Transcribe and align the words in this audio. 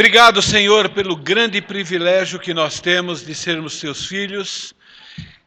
Obrigado, 0.00 0.40
Senhor, 0.40 0.90
pelo 0.90 1.16
grande 1.16 1.60
privilégio 1.60 2.38
que 2.38 2.54
nós 2.54 2.78
temos 2.78 3.26
de 3.26 3.34
sermos 3.34 3.80
seus 3.80 4.06
filhos, 4.06 4.72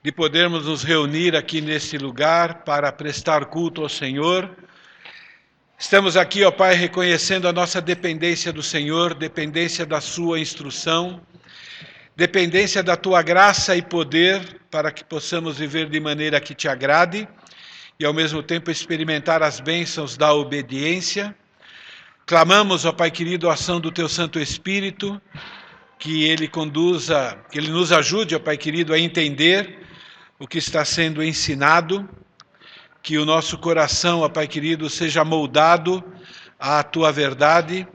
de 0.04 0.12
podermos 0.12 0.66
nos 0.66 0.84
reunir 0.84 1.38
aqui 1.38 1.62
nesse 1.62 1.98
lugar 1.98 2.66
para 2.66 2.92
prestar 2.92 3.46
culto 3.46 3.82
ao 3.82 3.88
Senhor. 3.88 4.54
Estamos 5.80 6.18
aqui, 6.18 6.44
ó 6.44 6.52
Pai, 6.52 6.76
reconhecendo 6.76 7.48
a 7.48 7.54
nossa 7.54 7.80
dependência 7.80 8.52
do 8.52 8.62
Senhor, 8.62 9.14
dependência 9.14 9.86
da 9.86 10.02
Sua 10.02 10.38
instrução, 10.38 11.22
dependência 12.14 12.84
da 12.84 12.98
Tua 12.98 13.22
graça 13.22 13.74
e 13.78 13.82
poder 13.82 14.60
para 14.70 14.92
que 14.92 15.06
possamos 15.06 15.60
viver 15.60 15.90
de 15.90 16.02
maneira 16.02 16.42
que 16.42 16.54
te 16.54 16.68
agrade 16.68 17.26
e, 17.98 18.04
ao 18.04 18.14
mesmo 18.14 18.44
tempo, 18.44 18.70
experimentar 18.70 19.42
as 19.42 19.62
bênçãos 19.62 20.18
da 20.18 20.34
obediência. 20.34 21.34
Clamamos, 22.32 22.86
ó 22.86 22.94
Pai 22.94 23.12
querido, 23.12 23.50
a 23.50 23.56
ação 23.56 23.78
do 23.78 23.92
Teu 23.92 24.08
Santo 24.08 24.40
Espírito, 24.40 25.22
que 26.00 26.24
Ele 26.24 26.48
conduza, 26.48 27.38
que 27.52 27.58
Ele 27.58 27.68
nos 27.68 27.92
ajude, 27.92 28.34
ó 28.34 28.40
Pai 28.40 28.56
querido, 28.56 28.94
a 28.94 28.98
entender 28.98 29.86
o 30.40 30.48
que 30.48 30.58
está 30.58 30.86
sendo 30.86 31.22
ensinado, 31.22 32.10
que 33.04 33.18
o 33.18 33.26
nosso 33.26 33.58
coração, 33.58 34.22
ó 34.22 34.30
Pai 34.30 34.48
querido, 34.48 34.90
seja 34.90 35.26
moldado 35.26 36.02
à 36.58 36.82
Tua 36.84 37.12
verdade, 37.12 37.86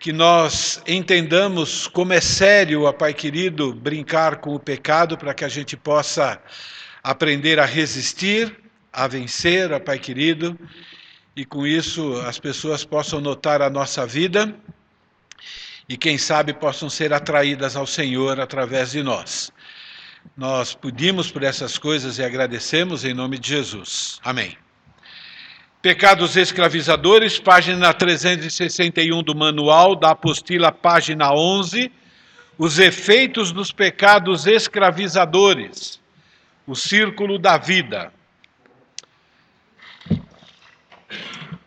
que 0.00 0.10
nós 0.10 0.82
entendamos 0.86 1.86
como 1.86 2.14
é 2.14 2.22
sério, 2.22 2.84
ó 2.84 2.94
Pai 2.94 3.12
querido, 3.12 3.74
brincar 3.74 4.36
com 4.36 4.54
o 4.54 4.58
pecado, 4.58 5.18
para 5.18 5.34
que 5.34 5.44
a 5.44 5.50
gente 5.50 5.76
possa 5.76 6.40
aprender 7.02 7.60
a 7.60 7.66
resistir, 7.66 8.56
a 8.90 9.06
vencer, 9.06 9.70
ó 9.70 9.78
Pai 9.78 9.98
querido, 9.98 10.58
e 11.36 11.44
com 11.44 11.66
isso 11.66 12.14
as 12.22 12.38
pessoas 12.38 12.84
possam 12.84 13.20
notar 13.20 13.60
a 13.60 13.68
nossa 13.68 14.06
vida 14.06 14.54
e, 15.88 15.96
quem 15.96 16.16
sabe, 16.16 16.52
possam 16.54 16.88
ser 16.88 17.12
atraídas 17.12 17.76
ao 17.76 17.86
Senhor 17.86 18.40
através 18.40 18.92
de 18.92 19.02
nós. 19.02 19.52
Nós 20.36 20.74
pedimos 20.74 21.30
por 21.30 21.42
essas 21.42 21.76
coisas 21.76 22.18
e 22.18 22.24
agradecemos 22.24 23.04
em 23.04 23.12
nome 23.12 23.38
de 23.38 23.48
Jesus. 23.48 24.18
Amém. 24.24 24.56
Pecados 25.82 26.34
escravizadores, 26.36 27.38
página 27.38 27.92
361 27.92 29.22
do 29.22 29.34
manual 29.34 29.94
da 29.94 30.12
apostila, 30.12 30.72
página 30.72 31.30
11. 31.34 31.92
Os 32.56 32.78
efeitos 32.78 33.52
dos 33.52 33.70
pecados 33.70 34.46
escravizadores. 34.46 36.00
O 36.66 36.74
círculo 36.74 37.38
da 37.38 37.58
vida. 37.58 38.10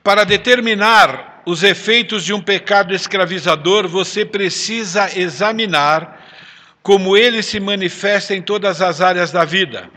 Para 0.08 0.24
determinar 0.24 1.42
os 1.46 1.64
efeitos 1.64 2.24
de 2.24 2.34
um 2.34 2.40
pecado 2.40 2.96
escravizador, 2.96 3.90
você 3.90 4.24
precisa 4.24 5.20
examinar 5.20 6.26
como 6.82 7.18
ele 7.18 7.44
se 7.44 7.60
manifesta 7.60 8.34
em 8.34 8.42
todas 8.42 8.82
as 8.82 9.02
áreas 9.02 9.34
da 9.34 9.44
vida. 9.44 9.90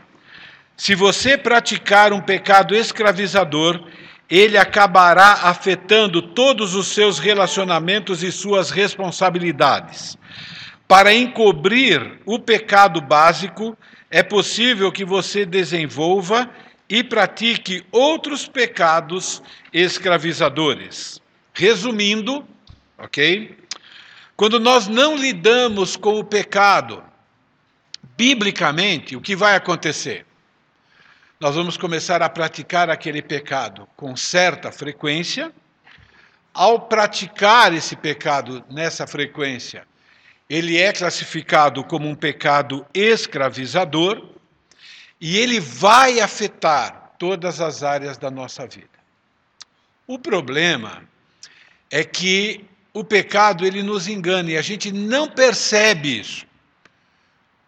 Se 0.76 0.96
você 0.96 1.38
praticar 1.38 2.12
um 2.12 2.20
pecado 2.20 2.74
escravizador, 2.74 3.86
ele 4.28 4.58
acabará 4.58 5.42
afetando 5.44 6.20
todos 6.20 6.74
os 6.74 6.88
seus 6.88 7.20
relacionamentos 7.20 8.24
e 8.24 8.32
suas 8.32 8.72
responsabilidades. 8.72 10.18
Para 10.88 11.14
encobrir 11.14 12.18
o 12.26 12.36
pecado 12.40 13.00
básico, 13.00 13.78
é 14.10 14.24
possível 14.24 14.90
que 14.90 15.04
você 15.04 15.46
desenvolva 15.46 16.50
e 16.90 17.04
pratique 17.04 17.86
outros 17.92 18.48
pecados 18.48 19.40
escravizadores. 19.72 21.22
Resumindo, 21.54 22.44
ok? 22.98 23.56
Quando 24.36 24.58
nós 24.58 24.88
não 24.88 25.16
lidamos 25.16 25.96
com 25.96 26.18
o 26.18 26.24
pecado, 26.24 27.04
biblicamente, 28.16 29.14
o 29.14 29.20
que 29.20 29.36
vai 29.36 29.54
acontecer? 29.54 30.26
Nós 31.38 31.54
vamos 31.54 31.76
começar 31.76 32.22
a 32.22 32.28
praticar 32.28 32.90
aquele 32.90 33.22
pecado 33.22 33.86
com 33.96 34.16
certa 34.16 34.72
frequência. 34.72 35.52
Ao 36.52 36.80
praticar 36.80 37.72
esse 37.72 37.94
pecado 37.94 38.64
nessa 38.68 39.06
frequência, 39.06 39.86
ele 40.48 40.76
é 40.76 40.92
classificado 40.92 41.84
como 41.84 42.08
um 42.08 42.14
pecado 42.16 42.84
escravizador 42.92 44.39
e 45.20 45.36
ele 45.36 45.60
vai 45.60 46.20
afetar 46.20 47.12
todas 47.18 47.60
as 47.60 47.82
áreas 47.82 48.16
da 48.16 48.30
nossa 48.30 48.66
vida. 48.66 48.88
O 50.06 50.18
problema 50.18 51.02
é 51.90 52.02
que 52.02 52.64
o 52.92 53.04
pecado 53.04 53.66
ele 53.66 53.82
nos 53.82 54.08
engana 54.08 54.50
e 54.50 54.56
a 54.56 54.62
gente 54.62 54.90
não 54.90 55.28
percebe 55.28 56.20
isso. 56.20 56.46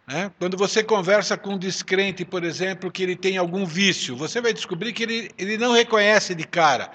Né? 0.07 0.31
Quando 0.37 0.57
você 0.57 0.83
conversa 0.83 1.37
com 1.37 1.53
um 1.53 1.57
descrente, 1.57 2.25
por 2.25 2.43
exemplo, 2.43 2.91
que 2.91 3.03
ele 3.03 3.15
tem 3.15 3.37
algum 3.37 3.65
vício, 3.65 4.15
você 4.15 4.41
vai 4.41 4.51
descobrir 4.51 4.91
que 4.91 5.03
ele, 5.03 5.31
ele 5.37 5.57
não 5.57 5.71
reconhece 5.71 6.35
de 6.35 6.45
cara 6.45 6.91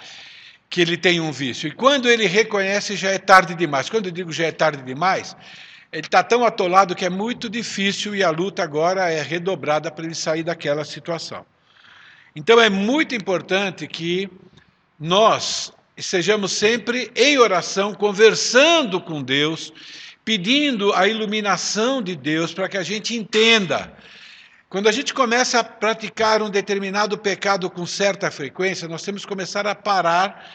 que 0.69 0.81
ele 0.83 0.97
tem 0.97 1.19
um 1.21 1.33
vício. 1.33 1.69
E 1.69 1.71
quando 1.71 2.11
ele 2.11 2.27
reconhece, 2.27 2.97
já 2.97 3.11
é 3.11 3.19
tarde 3.19 3.55
demais. 3.55 3.89
Quando 3.89 4.07
eu 4.07 4.13
digo 4.13 4.31
já 4.33 4.47
é 4.47 4.53
tarde 4.53 4.83
demais, 4.83 5.35
ele 5.93 6.07
está 6.07 6.23
tão 6.23 6.45
atolado 6.45 6.95
que 6.95 7.05
é 7.05 7.11
muito 7.11 7.49
difícil 7.49 8.15
e 8.15 8.23
a 8.23 8.31
luta 8.31 8.63
agora 8.63 9.11
é 9.11 9.23
redobrada 9.23 9.91
para 9.91 10.05
ele 10.05 10.15
sair 10.15 10.43
daquela 10.43 10.85
situação. 10.85 11.47
Então 12.37 12.61
é 12.61 12.69
muito 12.69 13.15
importante 13.15 13.87
que 13.87 14.31
nós 15.01 15.73
estejamos 15.97 16.53
sempre 16.53 17.11
em 17.17 17.39
oração, 17.39 17.95
conversando 17.95 19.01
com 19.01 19.23
Deus, 19.23 19.73
pedindo 20.25 20.93
a 20.93 21.09
iluminação 21.09 22.03
de 22.03 22.15
Deus 22.15 22.53
para 22.53 22.69
que 22.69 22.77
a 22.77 22.83
gente 22.83 23.17
entenda. 23.17 23.93
Quando 24.69 24.89
a 24.89 24.93
gente 24.93 25.15
começa 25.15 25.59
a 25.59 25.65
praticar 25.65 26.43
um 26.43 26.51
determinado 26.51 27.17
pecado 27.17 27.71
com 27.71 27.87
certa 27.87 28.31
frequência, 28.31 28.87
nós 28.87 29.03
temos 29.03 29.23
que 29.23 29.29
começar 29.29 29.67
a 29.67 29.75
parar 29.75 30.47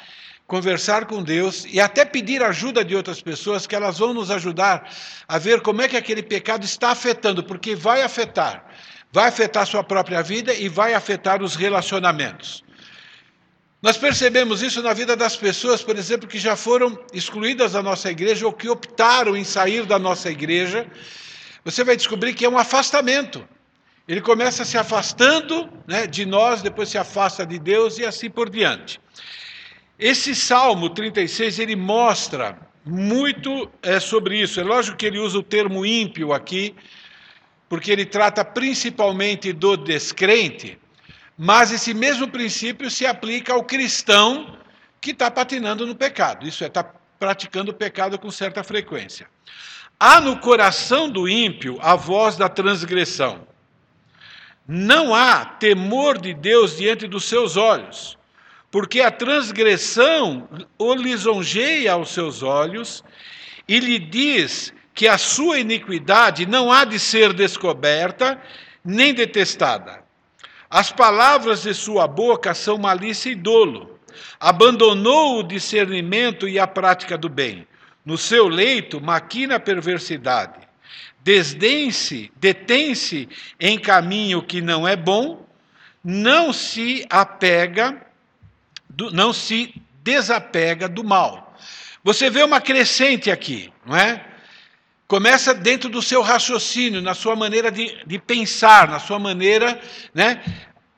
conversar 0.48 1.06
com 1.06 1.24
Deus 1.24 1.66
e 1.70 1.80
até 1.80 2.06
pedir 2.06 2.44
ajuda 2.44 2.84
de 2.84 2.96
outras 2.96 3.22
pessoas 3.22 3.66
que 3.66 3.76
elas 3.76 4.00
vão 4.00 4.14
nos 4.14 4.30
ajudar 4.30 4.90
a 5.28 5.38
ver 5.38 5.62
como 5.62 5.82
é 5.82 5.88
que 5.88 5.98
aquele 5.98 6.22
pecado 6.22 6.66
está 6.66 6.92
afetando, 6.92 7.44
porque 7.44 7.76
vai 7.76 8.02
afetar. 8.02 8.66
Vai 9.12 9.28
afetar 9.28 9.66
sua 9.66 9.84
própria 9.84 10.22
vida 10.22 10.54
e 10.54 10.68
vai 10.68 10.94
afetar 10.94 11.42
os 11.42 11.56
relacionamentos. 11.56 12.64
Nós 13.82 13.98
percebemos 13.98 14.62
isso 14.62 14.82
na 14.82 14.94
vida 14.94 15.16
das 15.16 15.36
pessoas, 15.36 15.84
por 15.84 15.98
exemplo, 15.98 16.28
que 16.28 16.40
já 16.40 16.56
foram 16.56 16.98
excluídas 17.14 17.74
da 17.74 17.84
nossa 17.84 18.10
igreja 18.10 18.46
ou 18.46 18.54
que 18.54 18.70
optaram 18.70 19.36
em 19.36 19.44
sair 19.44 19.86
da 19.86 20.00
nossa 20.00 20.32
igreja. 20.32 20.88
Você 21.66 21.84
vai 21.84 21.98
descobrir 21.98 22.34
que 22.34 22.46
é 22.46 22.50
um 22.50 22.58
afastamento. 22.58 23.46
Ele 24.08 24.22
começa 24.22 24.66
se 24.66 24.78
afastando 24.78 25.70
né, 25.86 26.08
de 26.08 26.26
nós, 26.26 26.62
depois 26.62 26.90
se 26.90 26.98
afasta 26.98 27.46
de 27.46 27.60
Deus 27.60 27.98
e 27.98 28.06
assim 28.06 28.30
por 28.30 28.50
diante. 28.50 29.00
Esse 29.98 30.34
Salmo 30.34 30.90
36, 30.90 31.60
ele 31.60 31.76
mostra 31.76 32.58
muito 32.86 33.70
é, 33.82 34.00
sobre 34.00 34.40
isso. 34.42 34.60
É 34.60 34.64
lógico 34.64 34.98
que 34.98 35.06
ele 35.06 35.20
usa 35.20 35.38
o 35.38 35.44
termo 35.44 35.86
ímpio 35.86 36.34
aqui, 36.34 36.76
porque 37.70 37.92
ele 37.92 38.06
trata 38.06 38.44
principalmente 38.44 39.54
do 39.54 39.78
descrente, 39.78 40.78
mas 41.38 41.72
esse 41.72 41.94
mesmo 41.94 42.28
princípio 42.28 42.90
se 42.90 43.06
aplica 43.06 43.54
ao 43.54 43.64
cristão 43.64 44.58
que 45.00 45.12
está 45.12 45.30
patinando 45.30 45.86
no 45.86 45.96
pecado, 45.96 46.48
isso 46.48 46.64
é, 46.64 46.68
está 46.68 46.84
praticando 47.20 47.72
o 47.72 47.74
pecado 47.74 48.18
com 48.18 48.32
certa 48.32 48.64
frequência. 48.64 49.28
Há 50.00 50.20
no 50.20 50.40
coração 50.40 51.10
do 51.10 51.30
ímpio 51.30 51.78
a 51.82 51.96
voz 51.96 52.36
da 52.36 52.50
transgressão. 52.50 53.48
Não 54.68 55.14
há 55.14 55.46
temor 55.46 56.18
de 56.18 56.34
Deus 56.34 56.78
diante 56.78 57.08
dos 57.08 57.26
seus 57.26 57.56
olhos 57.58 58.18
porque 58.74 59.02
a 59.02 59.12
transgressão 59.12 60.50
o 60.80 60.96
lisonjeia 60.96 61.94
aos 61.94 62.12
seus 62.12 62.42
olhos 62.42 63.04
e 63.68 63.80
lhe 63.80 64.00
diz 64.00 64.74
que 64.96 65.08
a 65.08 65.16
sua 65.16 65.60
iniquidade 65.60 66.48
não 66.48 66.72
há 66.72 66.84
de 66.84 66.98
ser 66.98 67.34
descoberta 67.34 68.42
nem 68.84 69.14
detestada. 69.14 70.04
As 70.72 70.92
palavras 70.92 71.62
de 71.62 71.74
sua 71.76 72.08
boca 72.08 72.56
são 72.56 72.80
malícia 72.80 73.30
e 73.30 73.36
dolo. 73.36 74.00
Abandonou 74.40 75.38
o 75.38 75.44
discernimento 75.44 76.48
e 76.48 76.58
a 76.58 76.66
prática 76.66 77.16
do 77.16 77.30
bem. 77.30 77.68
No 78.04 78.18
seu 78.18 78.48
leito 78.48 79.00
maquina 79.00 79.58
a 79.58 79.60
perversidade. 79.60 80.68
Desdém-se, 81.24 82.32
detém-se 82.38 83.30
em 83.60 83.78
caminho 83.78 84.42
que 84.42 84.64
não 84.64 84.88
é 84.88 84.96
bom, 84.96 85.46
não 86.04 86.52
se 86.52 87.06
apega 87.08 88.12
do, 88.94 89.12
não 89.12 89.34
se 89.34 89.74
desapega 90.04 90.88
do 90.88 91.04
mal. 91.04 91.56
Você 92.04 92.30
vê 92.30 92.44
uma 92.44 92.62
crescente 92.62 93.32
aqui, 93.32 93.72
não 93.86 93.96
é? 93.96 94.26
Começa 95.08 95.54
dentro 95.54 95.90
do 95.90 96.02
seu 96.02 96.22
raciocínio, 96.22 97.02
na 97.02 97.14
sua 97.14 97.36
maneira 97.36 97.72
de, 97.72 98.04
de 98.06 98.20
pensar, 98.20 98.88
na 98.88 99.00
sua 99.00 99.20
maneira, 99.20 99.80
né? 100.14 100.44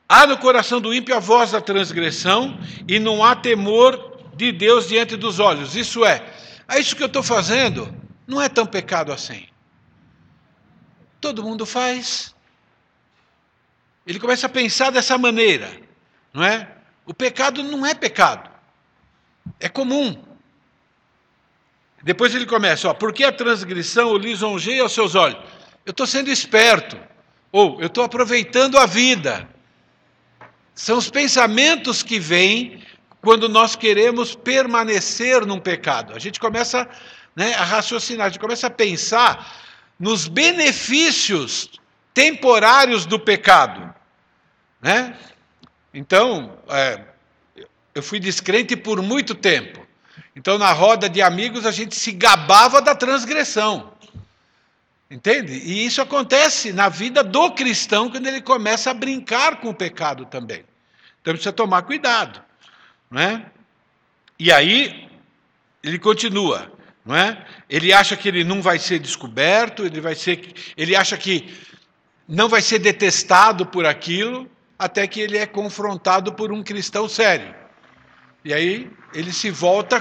Há 0.08 0.26
no 0.26 0.38
coração 0.38 0.80
do 0.80 0.94
ímpio 0.94 1.16
a 1.16 1.18
voz 1.18 1.50
da 1.50 1.60
transgressão 1.60 2.58
e 2.86 2.98
não 2.98 3.24
há 3.24 3.34
temor 3.34 4.20
de 4.34 4.52
Deus 4.52 4.88
diante 4.88 5.16
dos 5.16 5.40
olhos. 5.40 5.74
Isso 5.74 6.04
é, 6.04 6.24
Ah, 6.68 6.78
isso 6.78 6.94
que 6.94 7.02
eu 7.02 7.08
estou 7.08 7.22
fazendo 7.22 7.92
não 8.26 8.40
é 8.40 8.48
tão 8.48 8.66
pecado 8.66 9.12
assim. 9.12 9.46
Todo 11.20 11.42
mundo 11.42 11.66
faz. 11.66 12.34
Ele 14.06 14.20
começa 14.20 14.46
a 14.46 14.50
pensar 14.50 14.90
dessa 14.90 15.18
maneira, 15.18 15.68
não 16.32 16.44
é? 16.44 16.75
O 17.06 17.14
pecado 17.14 17.62
não 17.62 17.86
é 17.86 17.94
pecado, 17.94 18.50
é 19.60 19.68
comum. 19.68 20.22
Depois 22.02 22.34
ele 22.34 22.46
começa, 22.46 22.88
ó, 22.88 22.94
porque 22.94 23.24
a 23.24 23.32
transgressão 23.32 24.10
o 24.10 24.18
lisonjeia 24.18 24.82
aos 24.82 24.92
seus 24.92 25.14
olhos? 25.14 25.38
Eu 25.84 25.92
estou 25.92 26.06
sendo 26.06 26.30
esperto, 26.30 26.98
ou 27.52 27.80
eu 27.80 27.86
estou 27.86 28.04
aproveitando 28.04 28.76
a 28.76 28.86
vida. 28.86 29.48
São 30.74 30.98
os 30.98 31.08
pensamentos 31.08 32.02
que 32.02 32.18
vêm 32.18 32.82
quando 33.22 33.48
nós 33.48 33.74
queremos 33.74 34.34
permanecer 34.34 35.46
num 35.46 35.58
pecado. 35.58 36.12
A 36.14 36.18
gente 36.18 36.38
começa 36.38 36.88
né, 37.34 37.54
a 37.54 37.64
raciocinar, 37.64 38.26
a 38.26 38.28
gente 38.30 38.40
começa 38.40 38.66
a 38.66 38.70
pensar 38.70 39.52
nos 39.98 40.28
benefícios 40.28 41.70
temporários 42.12 43.06
do 43.06 43.18
pecado. 43.18 43.94
Né? 44.80 45.16
Então, 45.96 46.58
é, 46.68 47.00
eu 47.94 48.02
fui 48.02 48.20
descrente 48.20 48.76
por 48.76 49.00
muito 49.00 49.34
tempo. 49.34 49.80
Então, 50.36 50.58
na 50.58 50.70
roda 50.70 51.08
de 51.08 51.22
amigos, 51.22 51.64
a 51.64 51.70
gente 51.70 51.96
se 51.96 52.12
gabava 52.12 52.82
da 52.82 52.94
transgressão. 52.94 53.94
Entende? 55.10 55.54
E 55.54 55.86
isso 55.86 56.02
acontece 56.02 56.70
na 56.70 56.90
vida 56.90 57.24
do 57.24 57.50
cristão 57.52 58.10
quando 58.10 58.26
ele 58.26 58.42
começa 58.42 58.90
a 58.90 58.94
brincar 58.94 59.58
com 59.62 59.70
o 59.70 59.74
pecado 59.74 60.26
também. 60.26 60.66
Então 61.22 61.32
precisa 61.32 61.50
tomar 61.50 61.80
cuidado. 61.80 62.42
Não 63.10 63.22
é? 63.22 63.46
E 64.38 64.52
aí, 64.52 65.08
ele 65.82 65.98
continua. 65.98 66.70
Não 67.06 67.16
é? 67.16 67.42
Ele 67.70 67.90
acha 67.90 68.18
que 68.18 68.28
ele 68.28 68.44
não 68.44 68.60
vai 68.60 68.78
ser 68.78 68.98
descoberto, 68.98 69.86
ele, 69.86 70.02
vai 70.02 70.14
ser, 70.14 70.52
ele 70.76 70.94
acha 70.94 71.16
que 71.16 71.56
não 72.28 72.50
vai 72.50 72.60
ser 72.60 72.80
detestado 72.80 73.64
por 73.64 73.86
aquilo, 73.86 74.46
até 74.78 75.06
que 75.06 75.20
ele 75.20 75.38
é 75.38 75.46
confrontado 75.46 76.32
por 76.32 76.52
um 76.52 76.62
cristão 76.62 77.08
sério. 77.08 77.54
E 78.44 78.52
aí 78.52 78.90
ele 79.14 79.32
se 79.32 79.50
volta 79.50 80.00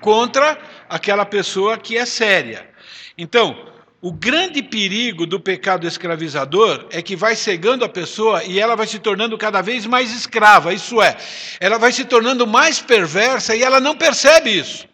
contra 0.00 0.58
aquela 0.88 1.24
pessoa 1.24 1.78
que 1.78 1.96
é 1.96 2.06
séria. 2.06 2.68
Então, 3.16 3.56
o 4.00 4.12
grande 4.12 4.62
perigo 4.62 5.26
do 5.26 5.40
pecado 5.40 5.86
escravizador 5.86 6.86
é 6.90 7.00
que 7.00 7.16
vai 7.16 7.34
cegando 7.34 7.84
a 7.84 7.88
pessoa 7.88 8.44
e 8.44 8.60
ela 8.60 8.76
vai 8.76 8.86
se 8.86 8.98
tornando 8.98 9.36
cada 9.38 9.62
vez 9.62 9.86
mais 9.86 10.12
escrava, 10.12 10.72
isso 10.72 11.02
é, 11.02 11.16
ela 11.58 11.78
vai 11.78 11.90
se 11.90 12.04
tornando 12.04 12.46
mais 12.46 12.78
perversa 12.78 13.56
e 13.56 13.62
ela 13.62 13.80
não 13.80 13.96
percebe 13.96 14.50
isso, 14.50 14.86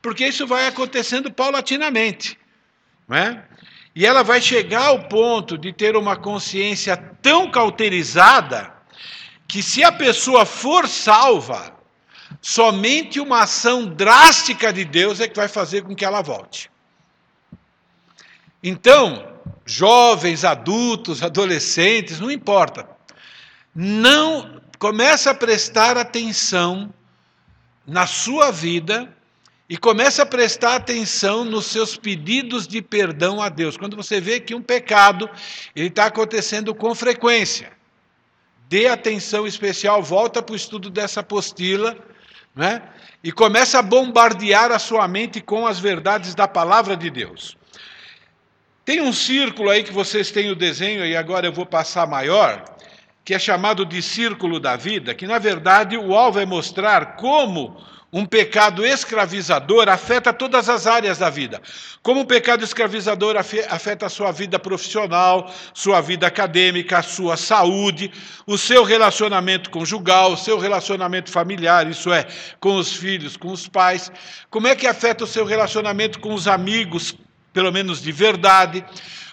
porque 0.00 0.26
isso 0.26 0.46
vai 0.46 0.68
acontecendo 0.68 1.32
paulatinamente. 1.32 2.38
Não 3.08 3.16
é? 3.16 3.44
E 3.94 4.04
ela 4.04 4.22
vai 4.22 4.40
chegar 4.40 4.86
ao 4.86 5.04
ponto 5.08 5.56
de 5.56 5.72
ter 5.72 5.96
uma 5.96 6.16
consciência 6.16 6.96
tão 6.96 7.50
cauterizada 7.50 8.72
que, 9.46 9.62
se 9.62 9.84
a 9.84 9.92
pessoa 9.92 10.44
for 10.44 10.88
salva, 10.88 11.74
Somente 12.46 13.20
uma 13.20 13.44
ação 13.44 13.86
drástica 13.86 14.70
de 14.70 14.84
Deus 14.84 15.18
é 15.18 15.26
que 15.26 15.34
vai 15.34 15.48
fazer 15.48 15.82
com 15.82 15.94
que 15.94 16.04
ela 16.04 16.20
volte. 16.20 16.70
Então, 18.62 19.26
jovens, 19.64 20.44
adultos, 20.44 21.22
adolescentes, 21.22 22.20
não 22.20 22.30
importa. 22.30 22.86
Não 23.74 24.60
começa 24.78 25.30
a 25.30 25.34
prestar 25.34 25.96
atenção 25.96 26.92
na 27.86 28.06
sua 28.06 28.50
vida 28.50 29.10
e 29.68 29.76
começa 29.76 30.22
a 30.22 30.26
prestar 30.26 30.76
atenção 30.76 31.44
nos 31.44 31.66
seus 31.66 31.96
pedidos 31.96 32.68
de 32.68 32.82
perdão 32.82 33.40
a 33.40 33.48
Deus. 33.48 33.76
Quando 33.76 33.96
você 33.96 34.20
vê 34.20 34.38
que 34.38 34.54
um 34.54 34.62
pecado 34.62 35.28
está 35.74 36.06
acontecendo 36.06 36.74
com 36.74 36.94
frequência, 36.94 37.72
dê 38.68 38.86
atenção 38.86 39.46
especial, 39.46 40.02
volta 40.02 40.42
para 40.42 40.52
o 40.52 40.56
estudo 40.56 40.90
dessa 40.90 41.20
apostila 41.20 41.96
né? 42.54 42.82
e 43.22 43.32
começa 43.32 43.78
a 43.78 43.82
bombardear 43.82 44.70
a 44.70 44.78
sua 44.78 45.08
mente 45.08 45.40
com 45.40 45.66
as 45.66 45.78
verdades 45.78 46.34
da 46.34 46.46
palavra 46.46 46.96
de 46.96 47.08
Deus. 47.08 47.56
Tem 48.84 49.00
um 49.00 49.14
círculo 49.14 49.70
aí 49.70 49.82
que 49.82 49.92
vocês 49.92 50.30
têm 50.30 50.50
o 50.50 50.54
desenho, 50.54 51.06
e 51.06 51.16
agora 51.16 51.46
eu 51.46 51.52
vou 51.52 51.64
passar 51.64 52.06
maior, 52.06 52.62
que 53.24 53.32
é 53.32 53.38
chamado 53.38 53.86
de 53.86 54.02
círculo 54.02 54.60
da 54.60 54.76
vida, 54.76 55.14
que 55.14 55.26
na 55.26 55.38
verdade 55.38 55.96
o 55.96 56.14
alvo 56.14 56.38
é 56.38 56.44
mostrar 56.44 57.16
como 57.16 57.82
um 58.14 58.24
pecado 58.24 58.86
escravizador 58.86 59.88
afeta 59.88 60.32
todas 60.32 60.68
as 60.68 60.86
áreas 60.86 61.18
da 61.18 61.28
vida. 61.28 61.60
Como 62.00 62.20
o 62.20 62.24
pecado 62.24 62.62
escravizador 62.62 63.34
afeta 63.36 64.06
a 64.06 64.08
sua 64.08 64.30
vida 64.30 64.56
profissional, 64.56 65.52
sua 65.74 66.00
vida 66.00 66.24
acadêmica, 66.24 66.98
a 66.98 67.02
sua 67.02 67.36
saúde, 67.36 68.12
o 68.46 68.56
seu 68.56 68.84
relacionamento 68.84 69.68
conjugal, 69.68 70.32
o 70.32 70.36
seu 70.36 70.60
relacionamento 70.60 71.28
familiar, 71.28 71.90
isso 71.90 72.12
é, 72.12 72.24
com 72.60 72.76
os 72.76 72.92
filhos, 72.92 73.36
com 73.36 73.48
os 73.48 73.66
pais. 73.66 74.12
Como 74.48 74.68
é 74.68 74.76
que 74.76 74.86
afeta 74.86 75.24
o 75.24 75.26
seu 75.26 75.44
relacionamento 75.44 76.20
com 76.20 76.32
os 76.32 76.46
amigos, 76.46 77.16
pelo 77.52 77.72
menos 77.72 78.00
de 78.00 78.12
verdade? 78.12 78.84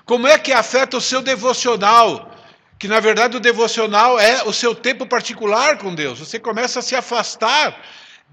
Como 0.06 0.26
é 0.26 0.40
que 0.40 0.52
afeta 0.52 0.98
o 0.98 1.02
seu 1.02 1.22
devocional? 1.22 2.32
Que 2.80 2.88
na 2.88 3.00
verdade 3.00 3.38
o 3.38 3.40
devocional 3.40 4.20
é 4.20 4.42
o 4.42 4.52
seu 4.52 4.74
tempo 4.74 5.06
particular 5.06 5.78
com 5.78 5.94
Deus. 5.94 6.18
Você 6.18 6.40
começa 6.40 6.80
a 6.80 6.82
se 6.82 6.96
afastar 6.96 7.80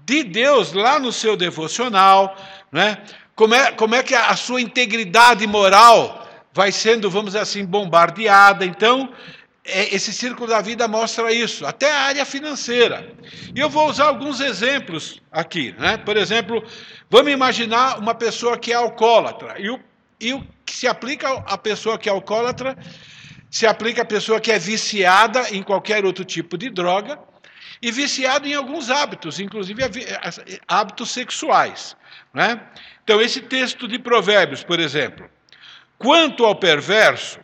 de 0.09 0.23
Deus 0.23 0.73
lá 0.73 0.99
no 0.99 1.11
seu 1.11 1.37
devocional, 1.37 2.35
né? 2.71 2.97
como, 3.35 3.53
é, 3.53 3.71
como 3.73 3.93
é 3.93 4.01
que 4.01 4.15
a, 4.15 4.35
sua 4.35 4.59
integridade 4.59 5.45
moral 5.45 6.27
vai 6.51 6.71
sendo, 6.71 7.11
vamos 7.11 7.27
dizer 7.27 7.39
assim, 7.39 7.63
bombardeada. 7.63 8.65
Então, 8.65 9.13
é, 9.63 9.93
esse 9.93 10.11
círculo 10.11 10.49
da 10.49 10.61
vida 10.61 10.87
mostra 10.87 11.31
isso, 11.31 11.63
até 11.63 11.91
a 11.91 12.01
área 12.01 12.25
financeira. 12.25 13.07
E 13.55 13.59
eu 13.59 13.69
vou 13.69 13.87
usar 13.87 14.05
alguns 14.05 14.39
exemplos 14.39 15.21
aqui. 15.31 15.75
Né? 15.77 15.97
Por 15.97 16.17
exemplo, 16.17 16.63
vamos 17.07 17.31
imaginar 17.31 17.99
uma 17.99 18.15
pessoa 18.15 18.57
que 18.57 18.71
é 18.71 18.75
alcoólatra. 18.75 19.55
E 19.59 19.69
o, 19.69 19.79
e 20.19 20.33
o 20.33 20.43
que 20.65 20.75
se 20.75 20.87
aplica 20.87 21.29
à 21.45 21.55
pessoa 21.55 21.99
que 21.99 22.09
é 22.09 22.11
alcoólatra 22.11 22.75
se 23.51 23.67
aplica 23.67 24.01
à 24.01 24.05
pessoa 24.05 24.39
que 24.39 24.51
é 24.51 24.57
viciada 24.57 25.49
em 25.51 25.61
qualquer 25.61 26.03
outro 26.03 26.25
tipo 26.25 26.57
de 26.57 26.69
droga 26.69 27.19
e 27.81 27.91
viciado 27.91 28.47
em 28.47 28.53
alguns 28.53 28.89
hábitos, 28.89 29.39
inclusive 29.39 29.81
hábitos 30.67 31.11
sexuais. 31.11 31.95
Né? 32.33 32.61
Então, 33.03 33.21
esse 33.21 33.41
texto 33.41 33.87
de 33.87 33.97
Provérbios, 33.97 34.63
por 34.63 34.79
exemplo, 34.79 35.29
quanto 35.97 36.45
ao 36.45 36.55
perverso, 36.55 37.39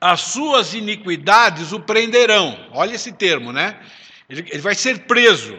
as 0.00 0.20
suas 0.20 0.74
iniquidades 0.74 1.72
o 1.72 1.80
prenderão. 1.80 2.68
Olha 2.72 2.94
esse 2.94 3.12
termo, 3.12 3.52
né? 3.52 3.80
Ele, 4.28 4.46
ele 4.50 4.60
vai 4.60 4.74
ser 4.74 5.00
preso. 5.00 5.58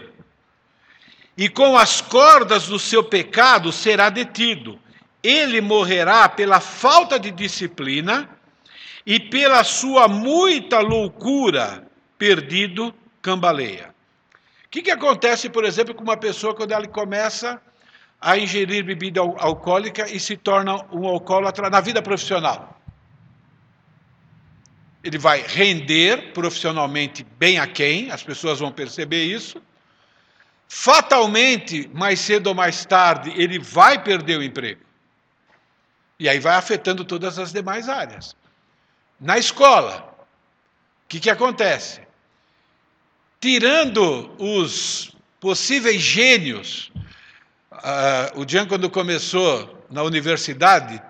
E 1.37 1.49
com 1.49 1.77
as 1.77 2.01
cordas 2.01 2.67
do 2.67 2.79
seu 2.79 3.03
pecado 3.03 3.71
será 3.71 4.09
detido. 4.09 4.79
Ele 5.23 5.61
morrerá 5.61 6.29
pela 6.29 6.59
falta 6.59 7.19
de 7.19 7.31
disciplina 7.31 8.29
e 9.05 9.19
pela 9.19 9.63
sua 9.63 10.07
muita 10.07 10.79
loucura, 10.79 11.87
perdido 12.17 12.93
cambaleia. 13.27 13.93
O 14.65 14.69
que, 14.69 14.81
que 14.81 14.91
acontece, 14.91 15.49
por 15.49 15.65
exemplo, 15.65 15.93
com 15.93 16.01
uma 16.01 16.15
pessoa 16.15 16.55
quando 16.55 16.71
ela 16.71 16.87
começa 16.87 17.61
a 18.21 18.37
ingerir 18.37 18.85
bebida 18.85 19.19
alcoólica 19.19 20.09
e 20.09 20.17
se 20.17 20.37
torna 20.37 20.85
um 20.93 21.05
alcoólatra 21.05 21.69
na 21.69 21.81
vida 21.81 22.01
profissional? 22.01 22.79
Ele 25.03 25.17
vai 25.17 25.41
render 25.45 26.31
profissionalmente 26.31 27.25
bem 27.37 27.59
a 27.59 27.67
quem, 27.67 28.11
as 28.11 28.23
pessoas 28.23 28.59
vão 28.59 28.71
perceber 28.71 29.23
isso. 29.25 29.61
Fatalmente, 30.69 31.89
mais 31.93 32.19
cedo 32.19 32.47
ou 32.47 32.55
mais 32.55 32.85
tarde, 32.85 33.33
ele 33.35 33.59
vai 33.59 34.01
perder 34.01 34.37
o 34.37 34.43
emprego. 34.43 34.81
E 36.17 36.29
aí 36.29 36.39
vai 36.39 36.55
afetando 36.55 37.03
todas 37.03 37.37
as 37.37 37.51
demais 37.51 37.89
áreas. 37.89 38.35
Na 39.19 39.37
escola, 39.37 40.15
o 41.03 41.07
que, 41.09 41.19
que 41.19 41.29
acontece? 41.29 42.06
Tirando 43.39 44.31
os 44.37 45.15
possíveis 45.39 46.01
gênios, 46.01 46.91
uh, 47.71 48.39
o 48.39 48.47
Jean, 48.47 48.67
quando 48.67 48.89
começou 48.89 49.85
na 49.89 50.03
universidade, 50.03 51.01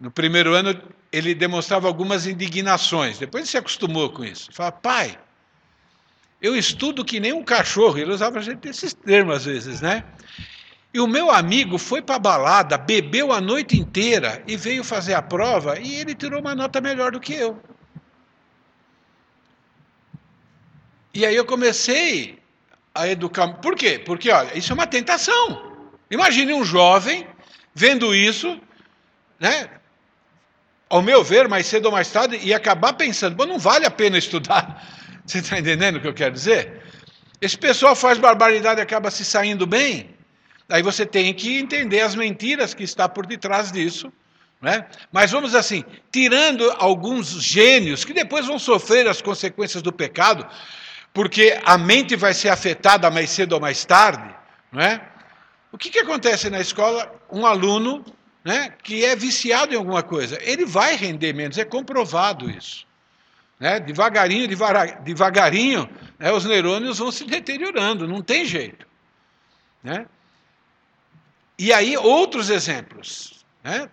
no 0.00 0.10
primeiro 0.10 0.54
ano, 0.54 0.80
ele 1.12 1.34
demonstrava 1.34 1.86
algumas 1.86 2.26
indignações. 2.26 3.18
Depois 3.18 3.42
ele 3.42 3.50
se 3.50 3.56
acostumou 3.56 4.10
com 4.10 4.24
isso. 4.24 4.50
Fala, 4.52 4.72
pai, 4.72 5.18
eu 6.42 6.56
estudo 6.56 7.04
que 7.04 7.20
nem 7.20 7.32
um 7.32 7.44
cachorro. 7.44 7.98
Ele 7.98 8.12
usava 8.12 8.40
esses 8.64 8.92
termos 8.92 9.36
às 9.36 9.44
vezes, 9.44 9.80
né? 9.80 10.04
E 10.92 11.00
o 11.00 11.06
meu 11.06 11.30
amigo 11.30 11.76
foi 11.76 12.00
para 12.00 12.16
a 12.16 12.20
balada, 12.20 12.78
bebeu 12.78 13.32
a 13.32 13.40
noite 13.40 13.76
inteira 13.76 14.42
e 14.46 14.56
veio 14.56 14.84
fazer 14.84 15.14
a 15.14 15.22
prova 15.22 15.78
e 15.80 15.96
ele 15.96 16.14
tirou 16.14 16.40
uma 16.40 16.54
nota 16.54 16.80
melhor 16.80 17.10
do 17.10 17.18
que 17.18 17.34
eu. 17.34 17.60
E 21.14 21.24
aí 21.24 21.36
eu 21.36 21.44
comecei 21.44 22.38
a 22.92 23.06
educar. 23.06 23.48
Por 23.54 23.76
quê? 23.76 24.00
Porque, 24.04 24.30
olha, 24.30 24.56
isso 24.58 24.72
é 24.72 24.74
uma 24.74 24.86
tentação. 24.86 25.72
Imagine 26.10 26.52
um 26.52 26.64
jovem 26.64 27.26
vendo 27.72 28.14
isso, 28.14 28.60
né? 29.38 29.70
Ao 30.90 31.00
meu 31.00 31.22
ver, 31.22 31.48
mais 31.48 31.66
cedo 31.66 31.86
ou 31.86 31.92
mais 31.92 32.10
tarde, 32.10 32.38
e 32.42 32.52
acabar 32.52 32.92
pensando, 32.94 33.36
bom, 33.36 33.46
não 33.46 33.58
vale 33.58 33.86
a 33.86 33.90
pena 33.90 34.18
estudar. 34.18 34.84
Você 35.24 35.38
está 35.38 35.58
entendendo 35.58 35.96
o 35.96 36.00
que 36.00 36.08
eu 36.08 36.14
quero 36.14 36.32
dizer? 36.32 36.82
Esse 37.40 37.56
pessoal 37.56 37.94
faz 37.94 38.18
barbaridade 38.18 38.80
e 38.80 38.82
acaba 38.82 39.10
se 39.10 39.24
saindo 39.24 39.66
bem. 39.66 40.10
Aí 40.68 40.82
você 40.82 41.04
tem 41.04 41.32
que 41.34 41.58
entender 41.58 42.00
as 42.00 42.14
mentiras 42.14 42.72
que 42.72 42.82
está 42.82 43.08
por 43.08 43.26
detrás 43.26 43.70
disso. 43.70 44.12
Né? 44.60 44.86
Mas 45.12 45.30
vamos 45.30 45.54
assim, 45.54 45.84
tirando 46.10 46.70
alguns 46.78 47.42
gênios 47.42 48.02
que 48.04 48.14
depois 48.14 48.46
vão 48.46 48.58
sofrer 48.58 49.06
as 49.06 49.20
consequências 49.20 49.82
do 49.82 49.92
pecado, 49.92 50.46
porque 51.14 51.58
a 51.64 51.78
mente 51.78 52.16
vai 52.16 52.34
ser 52.34 52.48
afetada 52.48 53.08
mais 53.08 53.30
cedo 53.30 53.52
ou 53.52 53.60
mais 53.60 53.84
tarde, 53.84 54.34
não 54.72 54.82
é? 54.82 55.00
O 55.70 55.78
que, 55.78 55.88
que 55.88 56.00
acontece 56.00 56.50
na 56.50 56.60
escola? 56.60 57.10
Um 57.30 57.46
aluno 57.46 58.04
né, 58.44 58.74
que 58.82 59.04
é 59.04 59.14
viciado 59.14 59.72
em 59.72 59.76
alguma 59.76 60.02
coisa, 60.02 60.38
ele 60.42 60.66
vai 60.66 60.96
render 60.96 61.32
menos, 61.32 61.56
é 61.56 61.64
comprovado 61.64 62.50
isso. 62.50 62.84
Né? 63.58 63.78
Devagarinho, 63.78 64.48
devagarinho, 65.02 65.88
né, 66.18 66.32
os 66.32 66.44
neurônios 66.44 66.98
vão 66.98 67.10
se 67.10 67.24
deteriorando, 67.24 68.06
não 68.06 68.20
tem 68.20 68.44
jeito. 68.44 68.86
Né? 69.82 70.06
E 71.56 71.72
aí, 71.72 71.96
outros 71.96 72.50
exemplos. 72.50 73.44
Né? 73.62 73.88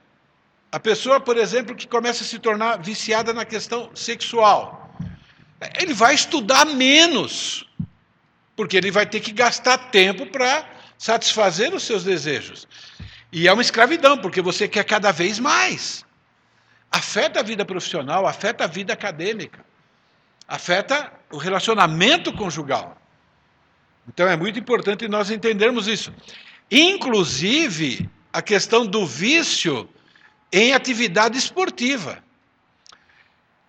A 0.72 0.80
pessoa, 0.80 1.20
por 1.20 1.38
exemplo, 1.38 1.76
que 1.76 1.88
começa 1.88 2.24
a 2.24 2.28
se 2.28 2.40
tornar 2.40 2.78
viciada 2.78 3.32
na 3.32 3.46
questão 3.46 3.96
sexual, 3.96 4.81
ele 5.80 5.94
vai 5.94 6.16
estudar 6.16 6.66
menos, 6.66 7.66
porque 8.56 8.78
ele 8.78 8.92
vai 8.92 9.06
ter 9.06 9.20
que 9.20 9.32
gastar 9.32 9.78
tempo 9.90 10.26
para 10.26 10.68
satisfazer 10.98 11.74
os 11.74 11.84
seus 11.84 12.04
desejos. 12.04 12.68
E 13.32 13.48
é 13.48 13.54
uma 13.54 13.62
escravidão, 13.62 14.18
porque 14.18 14.42
você 14.42 14.68
quer 14.68 14.84
cada 14.84 15.12
vez 15.12 15.40
mais. 15.40 16.06
Afeta 16.92 17.40
a 17.40 17.44
vida 17.44 17.64
profissional, 17.64 18.28
afeta 18.28 18.66
a 18.66 18.68
vida 18.68 18.92
acadêmica, 18.92 19.64
afeta 20.48 21.12
o 21.32 21.38
relacionamento 21.38 22.34
conjugal. 22.34 22.98
Então 24.08 24.28
é 24.28 24.36
muito 24.36 24.60
importante 24.60 25.08
nós 25.08 25.32
entendermos 25.32 25.88
isso. 25.88 26.14
Inclusive, 26.70 28.10
a 28.34 28.42
questão 28.42 28.86
do 28.86 29.06
vício 29.06 29.88
em 30.52 30.74
atividade 30.74 31.38
esportiva. 31.38 32.22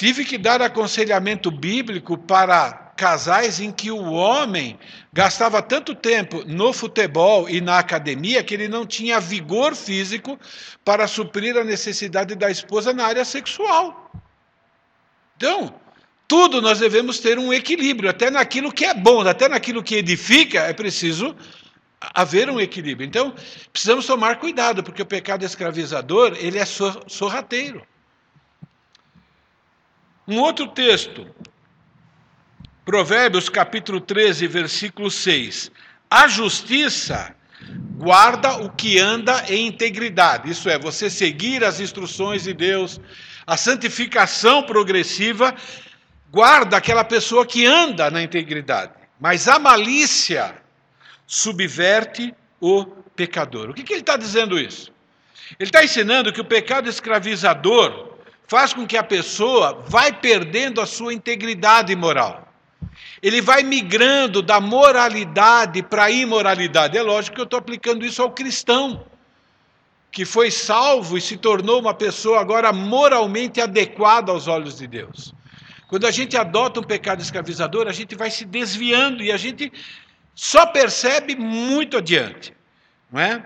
Tive 0.02 0.25
que 0.25 0.37
dar 0.37 0.61
aconselhamento 0.61 1.49
bíblico 1.49 2.18
para 2.18 2.73
casais 2.97 3.61
em 3.61 3.71
que 3.71 3.88
o 3.88 4.11
homem 4.11 4.76
gastava 5.12 5.62
tanto 5.62 5.94
tempo 5.94 6.42
no 6.44 6.73
futebol 6.73 7.49
e 7.49 7.61
na 7.61 7.78
academia 7.78 8.42
que 8.42 8.52
ele 8.52 8.66
não 8.66 8.85
tinha 8.85 9.21
vigor 9.21 9.76
físico 9.76 10.37
para 10.85 11.06
suprir 11.06 11.56
a 11.56 11.62
necessidade 11.62 12.35
da 12.35 12.50
esposa 12.50 12.92
na 12.92 13.06
área 13.06 13.25
sexual. 13.25 14.11
Então, 15.37 15.73
tudo 16.26 16.61
nós 16.61 16.80
devemos 16.80 17.21
ter 17.21 17.38
um 17.38 17.52
equilíbrio, 17.52 18.11
até 18.11 18.28
naquilo 18.28 18.73
que 18.73 18.85
é 18.85 18.94
bom, 18.94 19.21
até 19.21 19.49
naquilo 19.49 19.85
que 19.85 19.94
edifica, 19.94 20.62
é 20.62 20.73
preciso 20.73 21.37
haver 22.00 22.50
um 22.50 22.59
equilíbrio. 22.59 23.06
Então, 23.06 23.32
precisamos 23.73 24.04
tomar 24.04 24.40
cuidado, 24.40 24.82
porque 24.82 25.02
o 25.02 25.06
pecado 25.06 25.44
escravizador, 25.44 26.37
ele 26.40 26.59
é 26.59 26.64
sorrateiro. 26.66 27.87
Um 30.26 30.38
outro 30.38 30.68
texto, 30.68 31.26
Provérbios 32.84 33.48
capítulo 33.48 34.00
13, 34.00 34.46
versículo 34.46 35.10
6. 35.10 35.70
A 36.08 36.28
justiça 36.28 37.34
guarda 37.96 38.58
o 38.58 38.70
que 38.70 39.00
anda 39.00 39.44
em 39.48 39.66
integridade, 39.66 40.50
isso 40.50 40.68
é, 40.68 40.78
você 40.78 41.10
seguir 41.10 41.64
as 41.64 41.80
instruções 41.80 42.44
de 42.44 42.52
Deus, 42.52 43.00
a 43.46 43.56
santificação 43.56 44.62
progressiva 44.62 45.54
guarda 46.30 46.76
aquela 46.76 47.04
pessoa 47.04 47.44
que 47.44 47.66
anda 47.66 48.10
na 48.10 48.22
integridade. 48.22 48.92
Mas 49.20 49.48
a 49.48 49.58
malícia 49.58 50.54
subverte 51.26 52.32
o 52.60 52.84
pecador. 53.16 53.70
O 53.70 53.74
que, 53.74 53.82
que 53.82 53.92
ele 53.92 54.00
está 54.00 54.16
dizendo 54.16 54.58
isso? 54.58 54.92
Ele 55.58 55.68
está 55.68 55.82
ensinando 55.84 56.32
que 56.32 56.40
o 56.40 56.44
pecado 56.44 56.88
escravizador 56.88 58.12
faz 58.52 58.75
com 58.75 58.87
que 58.87 58.99
a 58.99 59.02
pessoa 59.02 59.82
vai 59.87 60.12
perdendo 60.12 60.82
a 60.82 60.87
sua 60.87 61.14
integridade 61.14 61.97
moral. 61.97 62.47
Ele 63.23 63.40
vai 63.40 63.62
migrando 63.62 64.42
da 64.42 64.61
moralidade 64.61 65.82
para 65.82 66.04
a 66.04 66.11
imoralidade. 66.11 66.99
É 66.99 67.00
lógico 67.00 67.37
que 67.37 67.40
eu 67.40 67.47
estou 67.47 67.59
aplicando 67.59 68.04
isso 68.04 68.21
ao 68.21 68.30
cristão, 68.30 69.06
que 70.11 70.26
foi 70.26 70.50
salvo 70.50 71.16
e 71.16 71.21
se 71.23 71.38
tornou 71.38 71.80
uma 71.80 71.94
pessoa 71.94 72.42
agora 72.42 72.75
moralmente 72.75 73.59
adequada 73.59 74.30
aos 74.30 74.47
olhos 74.47 74.76
de 74.76 74.87
Deus. 74.87 75.32
Quando 75.88 76.06
a 76.06 76.11
gente 76.11 76.37
adota 76.37 76.78
um 76.78 76.82
pecado 76.82 77.23
escravizador, 77.23 77.88
a 77.88 77.92
gente 77.92 78.14
vai 78.14 78.30
se 78.30 78.44
desviando 78.44 79.23
e 79.23 79.32
a 79.32 79.38
gente 79.38 79.73
só 80.35 80.66
percebe 80.66 81.35
muito 81.37 81.97
adiante. 81.97 82.52
Não 83.11 83.18
é? 83.18 83.42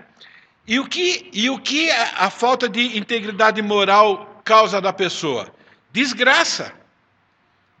E 0.67 0.81
o 0.81 0.85
que, 0.85 1.29
e 1.31 1.49
o 1.49 1.57
que 1.57 1.89
a 1.91 2.29
falta 2.29 2.67
de 2.67 2.97
integridade 2.97 3.61
moral 3.61 4.36
causa 4.47 4.79
da 4.79 4.93
pessoa? 4.93 5.53
Desgraça, 5.91 6.73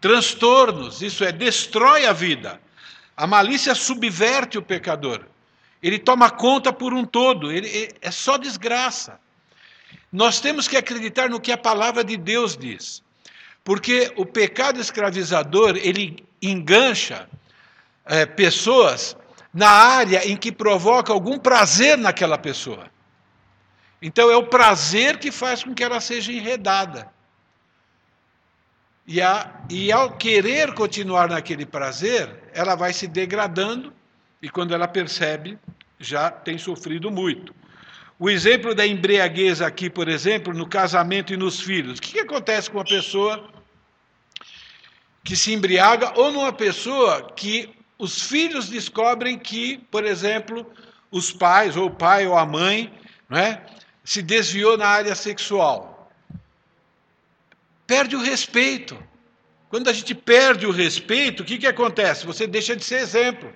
transtornos, 0.01 1.01
isso 1.01 1.23
é, 1.23 1.31
destrói 1.31 2.05
a 2.05 2.11
vida. 2.11 2.59
A 3.15 3.25
malícia 3.25 3.73
subverte 3.73 4.57
o 4.57 4.61
pecador. 4.61 5.21
Ele 5.81 5.97
toma 5.97 6.29
conta 6.29 6.73
por 6.73 6.93
um 6.93 7.05
todo, 7.05 7.51
ele, 7.51 7.89
é 8.01 8.11
só 8.11 8.37
desgraça. 8.37 9.17
Nós 10.11 10.41
temos 10.41 10.67
que 10.67 10.75
acreditar 10.75 11.29
no 11.29 11.39
que 11.39 11.53
a 11.53 11.57
palavra 11.57 12.03
de 12.03 12.17
Deus 12.17 12.57
diz. 12.57 13.01
Porque 13.63 14.11
o 14.17 14.25
pecado 14.25 14.81
escravizador, 14.81 15.77
ele 15.77 16.25
engancha 16.41 17.29
é, 18.05 18.25
pessoas 18.25 19.15
na 19.53 19.69
área 19.69 20.27
em 20.27 20.35
que 20.35 20.51
provoca 20.51 21.13
algum 21.13 21.39
prazer 21.39 21.97
naquela 21.97 22.37
pessoa. 22.37 22.89
Então 24.01 24.29
é 24.29 24.35
o 24.35 24.47
prazer 24.47 25.17
que 25.17 25.31
faz 25.31 25.63
com 25.63 25.73
que 25.73 25.83
ela 25.83 25.99
seja 25.99 26.31
enredada. 26.31 27.11
E, 29.05 29.21
a, 29.21 29.61
e 29.69 29.91
ao 29.91 30.17
querer 30.17 30.73
continuar 30.73 31.29
naquele 31.29 31.65
prazer, 31.65 32.43
ela 32.53 32.75
vai 32.75 32.91
se 32.91 33.07
degradando 33.07 33.93
e 34.41 34.49
quando 34.49 34.73
ela 34.73 34.87
percebe, 34.87 35.57
já 35.99 36.29
tem 36.29 36.57
sofrido 36.57 37.09
muito. 37.09 37.55
O 38.19 38.29
exemplo 38.29 38.75
da 38.75 38.85
embriaguez 38.85 39.61
aqui, 39.61 39.89
por 39.89 40.07
exemplo, 40.07 40.53
no 40.53 40.67
casamento 40.67 41.33
e 41.33 41.37
nos 41.37 41.61
filhos. 41.61 41.99
O 41.99 42.01
que, 42.01 42.13
que 42.13 42.19
acontece 42.19 42.69
com 42.69 42.77
uma 42.77 42.83
pessoa 42.83 43.49
que 45.23 45.35
se 45.35 45.53
embriaga 45.53 46.13
ou 46.19 46.31
numa 46.31 46.53
pessoa 46.53 47.31
que 47.35 47.69
os 47.97 48.21
filhos 48.21 48.69
descobrem 48.69 49.37
que, 49.37 49.77
por 49.91 50.05
exemplo, 50.05 50.69
os 51.11 51.31
pais, 51.31 51.75
ou 51.75 51.87
o 51.87 51.95
pai 51.95 52.27
ou 52.27 52.37
a 52.37 52.45
mãe, 52.45 52.93
não 53.29 53.37
é, 53.37 53.63
se 54.07 54.21
desviou 54.21 54.77
na 54.77 54.87
área 54.87 55.13
sexual. 55.15 56.09
Perde 57.85 58.15
o 58.15 58.21
respeito. 58.21 58.97
Quando 59.67 59.89
a 59.89 59.93
gente 59.93 60.15
perde 60.15 60.65
o 60.65 60.71
respeito, 60.71 61.43
o 61.43 61.45
que, 61.45 61.57
que 61.57 61.67
acontece? 61.67 62.25
Você 62.25 62.47
deixa 62.47 62.73
de 62.73 62.85
ser 62.85 62.99
exemplo. 63.01 63.53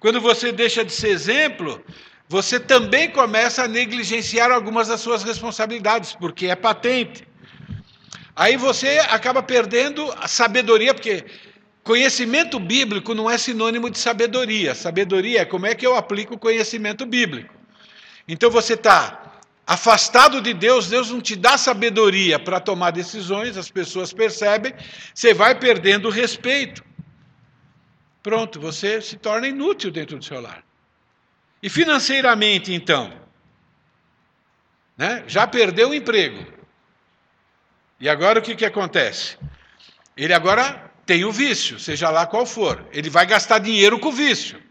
Quando 0.00 0.22
você 0.22 0.50
deixa 0.52 0.82
de 0.82 0.90
ser 0.90 1.08
exemplo, 1.08 1.84
você 2.26 2.58
também 2.58 3.10
começa 3.10 3.64
a 3.64 3.68
negligenciar 3.68 4.50
algumas 4.50 4.88
das 4.88 5.02
suas 5.02 5.22
responsabilidades, 5.22 6.14
porque 6.14 6.46
é 6.46 6.56
patente. 6.56 7.28
Aí 8.34 8.56
você 8.56 9.00
acaba 9.10 9.42
perdendo 9.42 10.10
a 10.18 10.26
sabedoria, 10.26 10.94
porque 10.94 11.26
conhecimento 11.82 12.58
bíblico 12.58 13.14
não 13.14 13.30
é 13.30 13.36
sinônimo 13.36 13.90
de 13.90 13.98
sabedoria. 13.98 14.74
Sabedoria 14.74 15.42
é 15.42 15.44
como 15.44 15.66
é 15.66 15.74
que 15.74 15.86
eu 15.86 15.94
aplico 15.94 16.36
o 16.36 16.38
conhecimento 16.38 17.04
bíblico. 17.04 17.52
Então 18.26 18.50
você 18.50 18.72
está 18.72 19.23
afastado 19.66 20.40
de 20.40 20.52
Deus, 20.52 20.88
Deus 20.88 21.10
não 21.10 21.20
te 21.20 21.34
dá 21.36 21.56
sabedoria 21.56 22.38
para 22.38 22.60
tomar 22.60 22.90
decisões, 22.90 23.56
as 23.56 23.70
pessoas 23.70 24.12
percebem, 24.12 24.74
você 25.14 25.32
vai 25.32 25.54
perdendo 25.54 26.10
respeito. 26.10 26.84
Pronto, 28.22 28.60
você 28.60 29.00
se 29.00 29.16
torna 29.16 29.48
inútil 29.48 29.90
dentro 29.90 30.18
do 30.18 30.24
seu 30.24 30.40
lar. 30.40 30.64
E 31.62 31.68
financeiramente, 31.68 32.72
então? 32.72 33.12
Né? 34.96 35.24
Já 35.26 35.46
perdeu 35.46 35.90
o 35.90 35.94
emprego. 35.94 36.52
E 37.98 38.08
agora 38.08 38.38
o 38.38 38.42
que, 38.42 38.54
que 38.54 38.64
acontece? 38.64 39.38
Ele 40.16 40.32
agora 40.32 40.90
tem 41.06 41.24
o 41.24 41.32
vício, 41.32 41.78
seja 41.78 42.10
lá 42.10 42.26
qual 42.26 42.46
for. 42.46 42.86
Ele 42.92 43.10
vai 43.10 43.26
gastar 43.26 43.58
dinheiro 43.58 43.98
com 43.98 44.08
o 44.08 44.12
vício. 44.12 44.62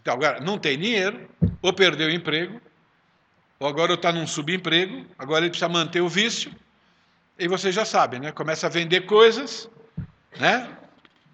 Então, 0.00 0.14
agora, 0.14 0.40
não 0.40 0.58
tem 0.58 0.78
dinheiro, 0.78 1.28
ou 1.60 1.72
perdeu 1.72 2.08
o 2.08 2.10
emprego, 2.10 2.60
ou 3.58 3.66
agora 3.66 3.94
está 3.94 4.12
num 4.12 4.26
subemprego, 4.26 5.04
agora 5.18 5.44
ele 5.44 5.50
precisa 5.50 5.68
manter 5.68 6.00
o 6.00 6.08
vício, 6.08 6.52
e 7.38 7.46
você 7.46 7.70
já 7.70 7.84
sabe, 7.84 8.18
né? 8.18 8.32
Começa 8.32 8.66
a 8.66 8.70
vender 8.70 9.02
coisas, 9.06 9.68
né? 10.38 10.68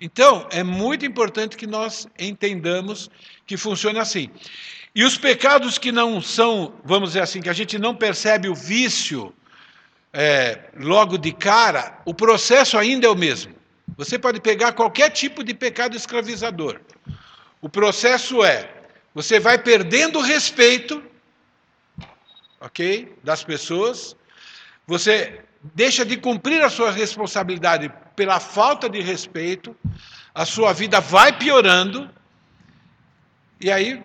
Então, 0.00 0.46
é 0.50 0.62
muito 0.62 1.06
importante 1.06 1.56
que 1.56 1.66
nós 1.66 2.06
entendamos 2.18 3.10
que 3.46 3.56
funciona 3.56 4.02
assim. 4.02 4.30
E 4.94 5.02
os 5.02 5.16
pecados 5.16 5.78
que 5.78 5.90
não 5.90 6.20
são, 6.20 6.74
vamos 6.84 7.10
dizer 7.10 7.20
assim, 7.20 7.40
que 7.40 7.48
a 7.48 7.54
gente 7.54 7.78
não 7.78 7.94
percebe 7.94 8.48
o 8.48 8.54
vício 8.54 9.34
é, 10.12 10.60
logo 10.78 11.18
de 11.18 11.32
cara, 11.32 12.00
o 12.04 12.14
processo 12.14 12.78
ainda 12.78 13.06
é 13.06 13.10
o 13.10 13.16
mesmo. 13.16 13.54
Você 13.96 14.18
pode 14.18 14.40
pegar 14.40 14.72
qualquer 14.72 15.10
tipo 15.10 15.42
de 15.42 15.54
pecado 15.54 15.96
escravizador. 15.96 16.80
O 17.60 17.68
processo 17.68 18.44
é: 18.44 18.70
você 19.14 19.40
vai 19.40 19.58
perdendo 19.58 20.20
respeito, 20.20 21.02
ok, 22.64 23.14
das 23.22 23.44
pessoas, 23.44 24.16
você 24.86 25.42
deixa 25.74 26.02
de 26.02 26.16
cumprir 26.16 26.62
a 26.62 26.70
sua 26.70 26.90
responsabilidade 26.90 27.92
pela 28.16 28.40
falta 28.40 28.88
de 28.88 29.02
respeito, 29.02 29.76
a 30.34 30.46
sua 30.46 30.72
vida 30.72 30.98
vai 30.98 31.36
piorando, 31.36 32.10
e 33.60 33.70
aí, 33.70 34.02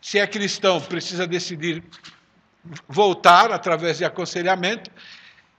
se 0.00 0.20
é 0.20 0.26
cristão, 0.26 0.80
precisa 0.80 1.26
decidir 1.26 1.82
voltar 2.86 3.50
através 3.50 3.98
de 3.98 4.04
aconselhamento, 4.04 4.88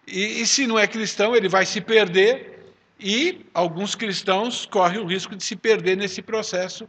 e, 0.08 0.42
e 0.42 0.48
se 0.48 0.66
não 0.66 0.80
é 0.80 0.88
cristão, 0.88 1.36
ele 1.36 1.50
vai 1.50 1.66
se 1.66 1.82
perder, 1.82 2.74
e 2.98 3.46
alguns 3.54 3.94
cristãos 3.94 4.66
correm 4.66 5.00
o 5.00 5.06
risco 5.06 5.36
de 5.36 5.44
se 5.44 5.56
perder 5.58 5.98
nesse 5.98 6.22
processo 6.22 6.88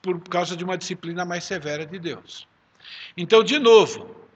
por 0.00 0.18
causa 0.30 0.56
de 0.56 0.64
uma 0.64 0.78
disciplina 0.78 1.26
mais 1.26 1.44
severa 1.44 1.84
de 1.84 1.98
Deus. 1.98 2.48
Então, 3.16 3.42
de 3.42 3.58
novo, 3.58 4.27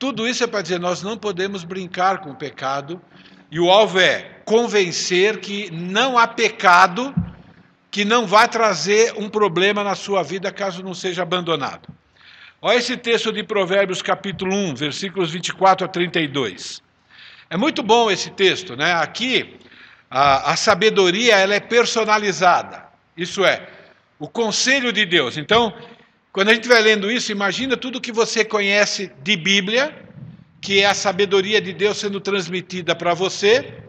tudo 0.00 0.26
isso 0.26 0.42
é 0.42 0.46
para 0.46 0.62
dizer, 0.62 0.80
nós 0.80 1.02
não 1.02 1.18
podemos 1.18 1.62
brincar 1.62 2.22
com 2.22 2.30
o 2.30 2.34
pecado, 2.34 2.98
e 3.50 3.60
o 3.60 3.70
alvo 3.70 4.00
é 4.00 4.22
convencer 4.46 5.40
que 5.40 5.70
não 5.70 6.16
há 6.16 6.26
pecado 6.26 7.14
que 7.90 8.02
não 8.02 8.26
vai 8.26 8.48
trazer 8.48 9.12
um 9.18 9.28
problema 9.28 9.84
na 9.84 9.94
sua 9.94 10.22
vida 10.22 10.50
caso 10.50 10.82
não 10.82 10.94
seja 10.94 11.22
abandonado. 11.22 11.86
Olha 12.62 12.78
esse 12.78 12.96
texto 12.96 13.30
de 13.30 13.42
Provérbios, 13.42 14.00
capítulo 14.00 14.54
1, 14.54 14.74
versículos 14.74 15.32
24 15.32 15.84
a 15.84 15.88
32. 15.88 16.82
É 17.50 17.58
muito 17.58 17.82
bom 17.82 18.10
esse 18.10 18.30
texto, 18.30 18.74
né? 18.76 18.94
Aqui 18.94 19.58
a, 20.10 20.52
a 20.52 20.56
sabedoria 20.56 21.36
ela 21.36 21.54
é 21.54 21.60
personalizada. 21.60 22.86
Isso 23.14 23.44
é, 23.44 23.68
o 24.18 24.26
conselho 24.26 24.94
de 24.94 25.04
Deus. 25.04 25.36
Então, 25.36 25.74
quando 26.32 26.50
a 26.50 26.54
gente 26.54 26.68
vai 26.68 26.80
lendo 26.80 27.10
isso, 27.10 27.32
imagina 27.32 27.76
tudo 27.76 28.00
que 28.00 28.12
você 28.12 28.44
conhece 28.44 29.10
de 29.22 29.36
Bíblia, 29.36 30.06
que 30.60 30.80
é 30.80 30.86
a 30.86 30.94
sabedoria 30.94 31.60
de 31.60 31.72
Deus 31.72 31.98
sendo 31.98 32.20
transmitida 32.20 32.94
para 32.94 33.14
você, 33.14 33.82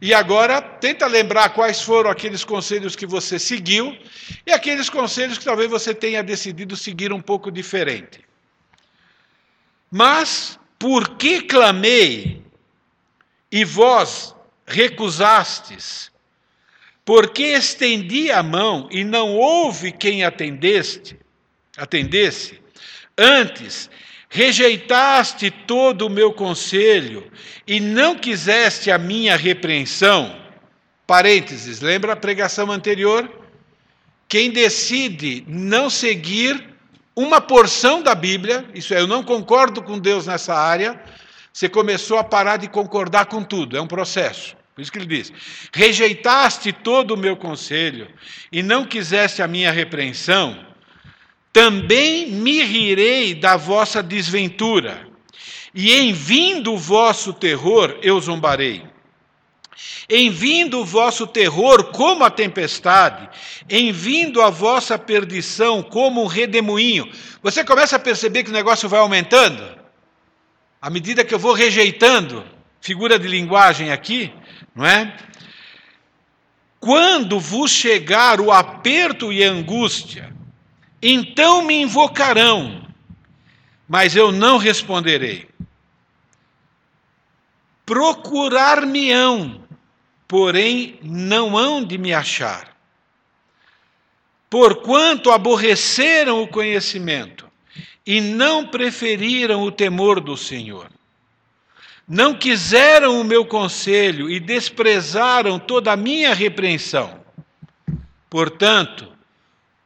e 0.00 0.14
agora 0.14 0.60
tenta 0.60 1.06
lembrar 1.06 1.50
quais 1.50 1.82
foram 1.82 2.10
aqueles 2.10 2.44
conselhos 2.44 2.94
que 2.94 3.06
você 3.06 3.38
seguiu 3.38 3.96
e 4.46 4.52
aqueles 4.52 4.88
conselhos 4.88 5.38
que 5.38 5.44
talvez 5.44 5.68
você 5.68 5.92
tenha 5.92 6.22
decidido 6.22 6.76
seguir 6.76 7.12
um 7.12 7.20
pouco 7.20 7.50
diferente. 7.50 8.20
Mas 9.90 10.58
por 10.78 11.16
que 11.16 11.42
clamei 11.42 12.42
e 13.50 13.64
vós 13.64 14.34
recusastes? 14.66 16.12
Porque 17.04 17.42
estendi 17.42 18.30
a 18.30 18.42
mão 18.42 18.88
e 18.92 19.02
não 19.02 19.34
houve 19.34 19.90
quem 19.90 20.24
atendeste, 20.24 21.18
atendesse? 21.78 22.60
Antes 23.16 23.88
rejeitaste 24.28 25.50
todo 25.50 26.06
o 26.06 26.10
meu 26.10 26.32
conselho 26.32 27.30
e 27.66 27.80
não 27.80 28.14
quiseste 28.14 28.90
a 28.90 28.98
minha 28.98 29.36
repreensão. 29.36 30.36
Parênteses, 31.06 31.80
lembra 31.80 32.12
a 32.12 32.16
pregação 32.16 32.70
anterior? 32.70 33.30
Quem 34.28 34.50
decide 34.50 35.42
não 35.48 35.88
seguir 35.88 36.62
uma 37.16 37.40
porção 37.40 38.02
da 38.02 38.14
Bíblia, 38.14 38.66
isso 38.74 38.92
é, 38.92 39.00
eu 39.00 39.06
não 39.06 39.22
concordo 39.22 39.82
com 39.82 39.98
Deus 39.98 40.26
nessa 40.26 40.54
área, 40.54 41.00
você 41.52 41.68
começou 41.68 42.18
a 42.18 42.24
parar 42.24 42.58
de 42.58 42.68
concordar 42.68 43.26
com 43.26 43.42
tudo, 43.42 43.76
é 43.76 43.80
um 43.80 43.86
processo. 43.86 44.54
Por 44.74 44.82
isso 44.82 44.92
que 44.92 44.98
ele 44.98 45.06
diz: 45.06 45.32
rejeitaste 45.72 46.72
todo 46.72 47.14
o 47.14 47.16
meu 47.16 47.36
conselho 47.36 48.06
e 48.52 48.62
não 48.62 48.84
quiseste 48.84 49.42
a 49.42 49.48
minha 49.48 49.72
repreensão 49.72 50.67
também 51.58 52.30
me 52.30 52.62
rirei 52.62 53.34
da 53.34 53.56
vossa 53.56 54.00
desventura, 54.00 55.08
e 55.74 55.92
em 55.92 56.12
vindo 56.12 56.74
o 56.74 56.78
vosso 56.78 57.32
terror 57.32 57.98
eu 58.00 58.20
zombarei. 58.20 58.84
Em 60.08 60.30
vindo 60.30 60.78
o 60.78 60.84
vosso 60.84 61.26
terror 61.26 61.86
como 61.86 62.22
a 62.22 62.30
tempestade, 62.30 63.28
em 63.68 63.90
vindo 63.90 64.40
a 64.40 64.50
vossa 64.50 64.96
perdição 64.96 65.82
como 65.82 66.22
um 66.22 66.28
redemoinho. 66.28 67.10
Você 67.42 67.64
começa 67.64 67.96
a 67.96 67.98
perceber 67.98 68.44
que 68.44 68.50
o 68.50 68.52
negócio 68.52 68.88
vai 68.88 69.00
aumentando? 69.00 69.68
À 70.80 70.88
medida 70.88 71.24
que 71.24 71.34
eu 71.34 71.40
vou 71.40 71.54
rejeitando, 71.54 72.44
figura 72.80 73.18
de 73.18 73.26
linguagem 73.26 73.90
aqui, 73.90 74.32
não 74.76 74.86
é? 74.86 75.12
Quando 76.78 77.40
vos 77.40 77.72
chegar 77.72 78.40
o 78.40 78.52
aperto 78.52 79.32
e 79.32 79.42
a 79.42 79.50
angústia, 79.50 80.37
então 81.00 81.62
me 81.62 81.82
invocarão, 81.82 82.86
mas 83.88 84.16
eu 84.16 84.32
não 84.32 84.58
responderei. 84.58 85.48
Procurar-me-ão, 87.86 89.62
porém 90.26 90.98
não 91.02 91.56
hão 91.56 91.82
de 91.82 91.96
me 91.96 92.12
achar. 92.12 92.76
Porquanto 94.50 95.30
aborreceram 95.30 96.42
o 96.42 96.48
conhecimento 96.48 97.48
e 98.04 98.20
não 98.20 98.66
preferiram 98.66 99.62
o 99.62 99.70
temor 99.70 100.20
do 100.20 100.36
Senhor. 100.36 100.90
Não 102.06 102.34
quiseram 102.34 103.20
o 103.20 103.24
meu 103.24 103.44
conselho 103.44 104.30
e 104.30 104.40
desprezaram 104.40 105.58
toda 105.58 105.92
a 105.92 105.96
minha 105.96 106.32
repreensão. 106.32 107.22
Portanto, 108.30 109.12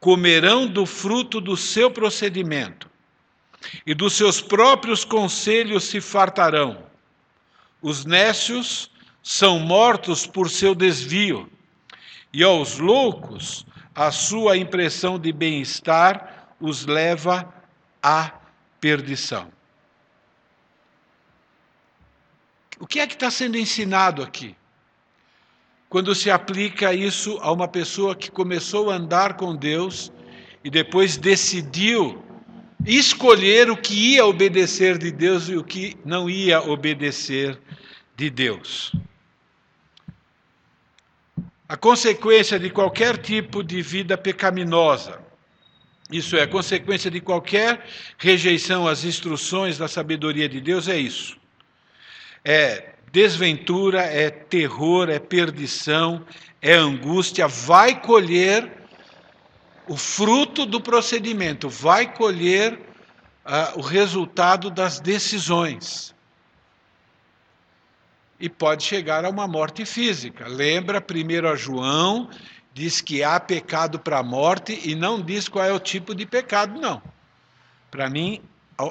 comerão 0.03 0.67
do 0.67 0.85
fruto 0.85 1.39
do 1.39 1.55
seu 1.55 1.89
procedimento, 1.89 2.89
e 3.85 3.93
dos 3.93 4.15
seus 4.17 4.41
próprios 4.41 5.05
conselhos 5.05 5.85
se 5.85 6.01
fartarão. 6.01 6.83
Os 7.81 8.03
nécios 8.03 8.91
são 9.23 9.59
mortos 9.59 10.27
por 10.27 10.49
seu 10.49 10.75
desvio, 10.75 11.49
e 12.33 12.43
aos 12.43 12.79
loucos 12.79 13.65
a 13.95 14.11
sua 14.11 14.57
impressão 14.57 15.17
de 15.17 15.31
bem-estar 15.31 16.49
os 16.59 16.85
leva 16.85 17.53
à 18.01 18.29
perdição. 18.81 19.49
O 22.77 22.85
que 22.85 22.99
é 22.99 23.07
que 23.07 23.13
está 23.13 23.31
sendo 23.31 23.57
ensinado 23.57 24.21
aqui? 24.21 24.53
Quando 25.93 26.15
se 26.15 26.31
aplica 26.31 26.91
isso 26.91 27.37
a 27.39 27.51
uma 27.51 27.67
pessoa 27.67 28.15
que 28.15 28.31
começou 28.31 28.89
a 28.89 28.95
andar 28.95 29.37
com 29.37 29.55
Deus 29.55 30.11
e 30.63 30.69
depois 30.71 31.17
decidiu 31.17 32.19
escolher 32.83 33.69
o 33.69 33.77
que 33.77 33.93
ia 33.93 34.25
obedecer 34.25 34.97
de 34.97 35.11
Deus 35.11 35.49
e 35.49 35.55
o 35.55 35.63
que 35.63 35.95
não 36.03 36.27
ia 36.27 36.59
obedecer 36.67 37.59
de 38.15 38.31
Deus. 38.31 38.91
A 41.69 41.77
consequência 41.77 42.57
de 42.57 42.71
qualquer 42.71 43.15
tipo 43.19 43.63
de 43.63 43.79
vida 43.83 44.17
pecaminosa, 44.17 45.21
isso 46.11 46.35
é, 46.35 46.41
a 46.41 46.47
consequência 46.47 47.11
de 47.11 47.21
qualquer 47.21 47.85
rejeição 48.17 48.87
às 48.87 49.03
instruções 49.03 49.77
da 49.77 49.87
sabedoria 49.87 50.49
de 50.49 50.59
Deus, 50.59 50.87
é 50.87 50.97
isso. 50.97 51.37
É 52.43 52.92
desventura, 53.13 54.01
é 54.01 54.31
terror, 54.31 55.07
é 55.07 55.19
perdição, 55.19 56.25
é 56.59 56.73
angústia, 56.73 57.47
vai 57.47 58.01
colher 58.01 58.71
o 59.87 59.95
fruto 59.95 60.65
do 60.65 60.81
procedimento, 60.81 61.69
vai 61.69 62.11
colher 62.11 62.73
uh, 62.73 63.77
o 63.77 63.81
resultado 63.81 64.71
das 64.71 64.99
decisões. 64.99 66.15
E 68.39 68.49
pode 68.49 68.83
chegar 68.83 69.23
a 69.23 69.29
uma 69.29 69.47
morte 69.47 69.85
física. 69.85 70.47
Lembra, 70.47 70.99
primeiro 70.99 71.47
a 71.47 71.55
João, 71.55 72.31
diz 72.73 72.99
que 72.99 73.23
há 73.23 73.39
pecado 73.39 73.99
para 73.99 74.17
a 74.17 74.23
morte 74.23 74.81
e 74.83 74.95
não 74.95 75.21
diz 75.21 75.47
qual 75.47 75.63
é 75.63 75.71
o 75.71 75.79
tipo 75.79 76.15
de 76.15 76.25
pecado, 76.25 76.81
não. 76.81 76.99
Para 77.91 78.09
mim, 78.09 78.41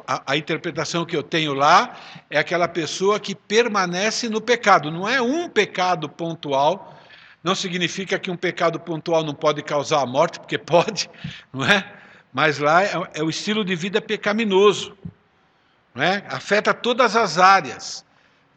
a, 0.07 0.33
a, 0.33 0.37
interpretação 0.37 1.05
que 1.05 1.17
eu 1.17 1.23
tenho 1.23 1.53
lá 1.53 1.97
é 2.31 2.39
aquela 2.39 2.69
pessoa 2.69 3.19
que 3.19 3.35
permanece 3.35 4.29
no 4.29 4.41
pecado. 4.41 4.91
Não 4.91 5.09
é 5.09 5.21
um 5.21 5.49
pecado 5.49 6.09
pontual. 6.09 6.97
Não 7.43 7.55
significa 7.55 8.19
que 8.19 8.31
um 8.31 8.37
pecado 8.37 8.79
pontual 8.79 9.25
não 9.25 9.35
pode 9.35 9.63
causar 9.63 10.01
a 10.01 10.07
morte, 10.07 10.39
porque 10.39 10.57
pode, 10.59 11.11
não 11.53 11.65
é? 11.65 11.85
Mas 12.33 12.59
lá 12.59 12.83
é, 12.83 12.93
é 13.15 13.23
o 13.23 13.29
estilo 13.29 13.65
de 13.65 13.75
vida 13.75 14.01
pecaminoso. 14.01 14.97
Não 15.95 16.03
é? 16.03 16.25
Afeta 16.29 16.73
todas 16.73 17.17
as 17.17 17.39
áreas: 17.39 18.05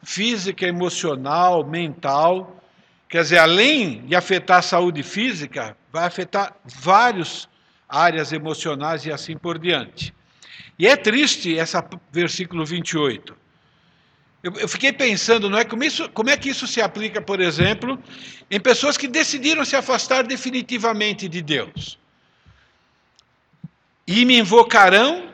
física, 0.03 0.65
emocional, 0.65 1.65
mental. 1.65 2.61
Quer 3.09 3.21
dizer, 3.23 3.37
além 3.39 4.05
de 4.05 4.15
afetar 4.15 4.59
a 4.59 4.61
saúde 4.61 5.03
física, 5.03 5.75
vai 5.91 6.05
afetar 6.05 6.55
várias 6.63 7.47
áreas 7.87 8.33
emocionais 8.33 9.05
e 9.05 9.11
assim 9.11 9.37
por 9.37 9.57
diante. 9.57 10.13
E 10.77 10.87
é 10.87 10.95
triste 10.95 11.53
esse 11.53 11.77
versículo 12.11 12.65
28. 12.65 13.35
Eu, 14.43 14.53
eu 14.53 14.67
fiquei 14.67 14.93
pensando, 14.93 15.49
não 15.49 15.57
é 15.57 15.65
como, 15.65 15.83
isso, 15.83 16.07
como 16.09 16.29
é 16.29 16.37
que 16.37 16.49
isso 16.49 16.67
se 16.67 16.81
aplica, 16.81 17.21
por 17.21 17.39
exemplo, 17.39 17.97
em 18.51 18.59
pessoas 18.59 18.95
que 18.97 19.07
decidiram 19.07 19.65
se 19.65 19.75
afastar 19.75 20.23
definitivamente 20.23 21.27
de 21.27 21.41
Deus. 21.41 21.97
E 24.05 24.23
me 24.23 24.37
invocarão, 24.37 25.31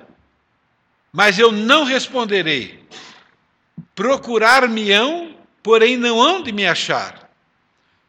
mas 1.11 1.37
eu 1.37 1.51
não 1.51 1.83
responderei. 1.83 2.85
Procurar-me-ão, 3.93 5.35
porém 5.61 5.97
não 5.97 6.21
hão 6.21 6.41
de 6.41 6.53
me 6.53 6.65
achar. 6.65 7.20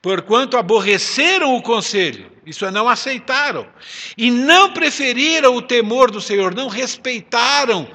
Porquanto 0.02 0.56
aborreceram 0.56 1.54
o 1.54 1.62
conselho, 1.62 2.32
isso 2.44 2.66
é, 2.66 2.72
não 2.72 2.88
aceitaram, 2.88 3.68
e 4.18 4.32
não 4.32 4.72
preferiram 4.72 5.54
o 5.54 5.62
temor 5.62 6.10
do 6.10 6.20
Senhor, 6.20 6.52
não 6.52 6.66
respeitaram 6.66 7.88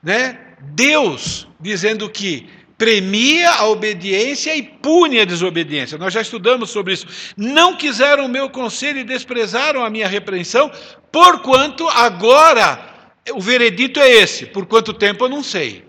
né, 0.00 0.38
Deus, 0.60 1.48
dizendo 1.60 2.08
que 2.08 2.48
premia 2.78 3.50
a 3.50 3.66
obediência 3.66 4.54
e 4.54 4.62
pune 4.62 5.18
a 5.18 5.24
desobediência. 5.24 5.98
Nós 5.98 6.14
já 6.14 6.20
estudamos 6.20 6.70
sobre 6.70 6.94
isso. 6.94 7.34
Não 7.36 7.76
quiseram 7.76 8.26
o 8.26 8.28
meu 8.28 8.48
conselho 8.48 9.00
e 9.00 9.04
desprezaram 9.04 9.84
a 9.84 9.90
minha 9.90 10.06
repreensão, 10.06 10.70
porquanto 11.10 11.88
agora 11.88 12.94
o 13.32 13.40
veredito 13.40 13.98
é 13.98 14.08
esse: 14.08 14.46
por 14.46 14.64
quanto 14.64 14.94
tempo 14.94 15.24
eu 15.24 15.28
não 15.28 15.42
sei. 15.42 15.84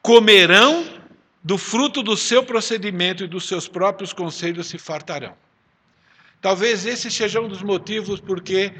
Comerão 0.00 0.93
do 1.44 1.58
fruto 1.58 2.02
do 2.02 2.16
seu 2.16 2.42
procedimento 2.42 3.22
e 3.22 3.28
dos 3.28 3.46
seus 3.46 3.68
próprios 3.68 4.14
conselhos 4.14 4.66
se 4.66 4.78
fartarão. 4.78 5.34
Talvez 6.40 6.86
esse 6.86 7.10
seja 7.10 7.40
um 7.40 7.48
dos 7.48 7.62
motivos 7.62 8.18
porque, 8.18 8.72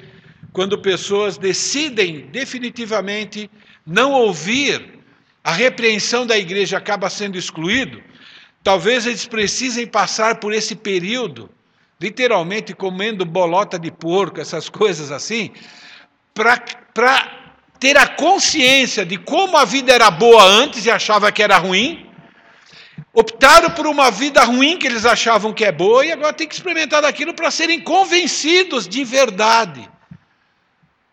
quando 0.51 0.79
pessoas 0.79 1.37
decidem 1.37 2.27
definitivamente 2.33 3.51
não 3.87 4.13
ouvir 4.13 4.99
a 5.43 5.53
repreensão 5.53 6.27
da 6.27 6.39
igreja 6.39 6.79
acaba 6.79 7.11
sendo 7.11 7.37
excluído, 7.37 8.03
talvez 8.63 9.07
eles 9.07 9.27
precisem 9.27 9.87
passar 9.87 10.37
por 10.37 10.55
esse 10.55 10.75
período, 10.75 11.51
literalmente 12.01 12.73
comendo 12.73 13.27
bolota 13.27 13.79
de 13.79 13.91
porco, 13.91 14.41
essas 14.41 14.71
coisas 14.71 15.13
assim, 15.13 15.53
para 16.33 16.57
ter 17.79 17.99
a 17.99 18.07
consciência 18.07 19.05
de 19.05 19.19
como 19.19 19.59
a 19.59 19.67
vida 19.67 19.93
era 19.93 20.11
boa 20.11 20.43
antes 20.43 20.87
e 20.87 20.91
achava 20.91 21.31
que 21.31 21.43
era 21.43 21.59
ruim, 21.59 22.04
optaram 23.15 23.71
por 23.71 23.87
uma 23.87 24.11
vida 24.11 24.43
ruim 24.43 24.77
que 24.77 24.87
eles 24.87 25.07
achavam 25.07 25.55
que 25.55 25.65
é 25.65 25.71
boa 25.71 26.05
e 26.05 26.11
agora 26.11 26.33
tem 26.33 26.49
que 26.49 26.55
experimentar 26.55 27.01
daquilo 27.01 27.33
para 27.33 27.51
serem 27.51 27.81
convencidos 27.81 28.89
de 28.89 29.05
verdade. 29.05 29.89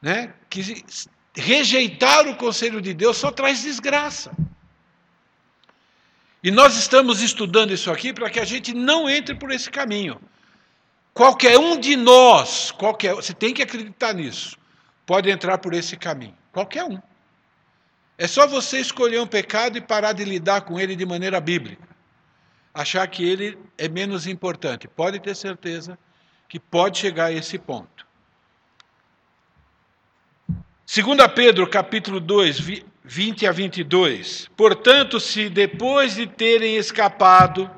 Né? 0.01 0.33
Que 0.49 0.83
rejeitar 1.35 2.27
o 2.27 2.35
conselho 2.35 2.81
de 2.81 2.93
Deus 2.93 3.17
só 3.17 3.31
traz 3.31 3.61
desgraça. 3.61 4.31
E 6.43 6.49
nós 6.49 6.75
estamos 6.75 7.21
estudando 7.21 7.71
isso 7.71 7.91
aqui 7.91 8.11
para 8.11 8.29
que 8.31 8.39
a 8.39 8.45
gente 8.45 8.73
não 8.73 9.07
entre 9.07 9.35
por 9.35 9.51
esse 9.51 9.69
caminho. 9.69 10.19
Qualquer 11.13 11.59
um 11.59 11.79
de 11.79 11.95
nós, 11.95 12.71
qualquer, 12.71 13.13
você 13.13 13.33
tem 13.33 13.53
que 13.53 13.61
acreditar 13.61 14.13
nisso, 14.13 14.57
pode 15.05 15.29
entrar 15.29 15.59
por 15.59 15.73
esse 15.75 15.95
caminho. 15.95 16.35
Qualquer 16.51 16.83
um. 16.83 16.99
É 18.17 18.27
só 18.27 18.47
você 18.47 18.79
escolher 18.79 19.19
um 19.19 19.27
pecado 19.27 19.77
e 19.77 19.81
parar 19.81 20.13
de 20.13 20.23
lidar 20.23 20.61
com 20.61 20.79
ele 20.79 20.95
de 20.95 21.05
maneira 21.05 21.39
bíblica. 21.39 21.90
Achar 22.73 23.05
que 23.07 23.27
ele 23.27 23.57
é 23.77 23.89
menos 23.89 24.27
importante. 24.27 24.87
Pode 24.87 25.19
ter 25.19 25.35
certeza 25.35 25.97
que 26.47 26.59
pode 26.59 26.97
chegar 26.97 27.25
a 27.25 27.31
esse 27.31 27.57
ponto. 27.57 28.05
2 30.93 31.17
Pedro 31.33 31.67
capítulo 31.67 32.19
2, 32.19 32.83
20 33.03 33.47
a 33.47 33.51
22. 33.51 34.49
Portanto, 34.55 35.19
se 35.19 35.49
depois 35.49 36.15
de 36.15 36.27
terem 36.27 36.75
escapado 36.75 37.69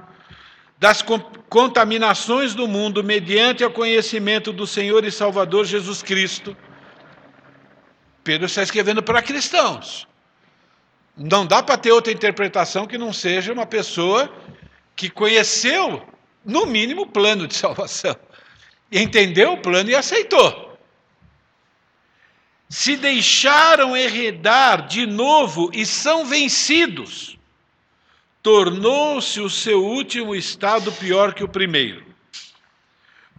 das 0.79 1.03
contaminações 1.49 2.53
do 2.53 2.67
mundo 2.67 3.03
mediante 3.03 3.63
o 3.63 3.71
conhecimento 3.71 4.51
do 4.51 4.65
Senhor 4.67 5.05
e 5.05 5.11
Salvador 5.11 5.65
Jesus 5.65 6.01
Cristo, 6.01 6.57
Pedro 8.23 8.47
está 8.47 8.63
escrevendo 8.63 9.03
para 9.03 9.21
cristãos. 9.21 10.07
Não 11.15 11.45
dá 11.45 11.61
para 11.61 11.77
ter 11.77 11.91
outra 11.91 12.11
interpretação 12.11 12.87
que 12.87 12.97
não 12.97 13.13
seja 13.13 13.53
uma 13.53 13.65
pessoa 13.65 14.33
que 14.95 15.09
conheceu, 15.09 16.01
no 16.45 16.65
mínimo, 16.65 17.03
o 17.03 17.07
plano 17.07 17.47
de 17.47 17.55
salvação. 17.55 18.15
Entendeu 18.91 19.53
o 19.53 19.61
plano 19.61 19.89
e 19.89 19.95
aceitou 19.95 20.73
se 22.73 22.97
deixaram 22.97 23.95
enredar 23.95 24.87
de 24.87 25.05
novo 25.05 25.69
e 25.71 25.85
são 25.85 26.25
vencidos, 26.25 27.37
tornou-se 28.41 29.39
o 29.39 29.47
seu 29.47 29.85
último 29.85 30.33
estado 30.33 30.91
pior 30.91 31.35
que 31.35 31.43
o 31.43 31.47
primeiro. 31.47 32.03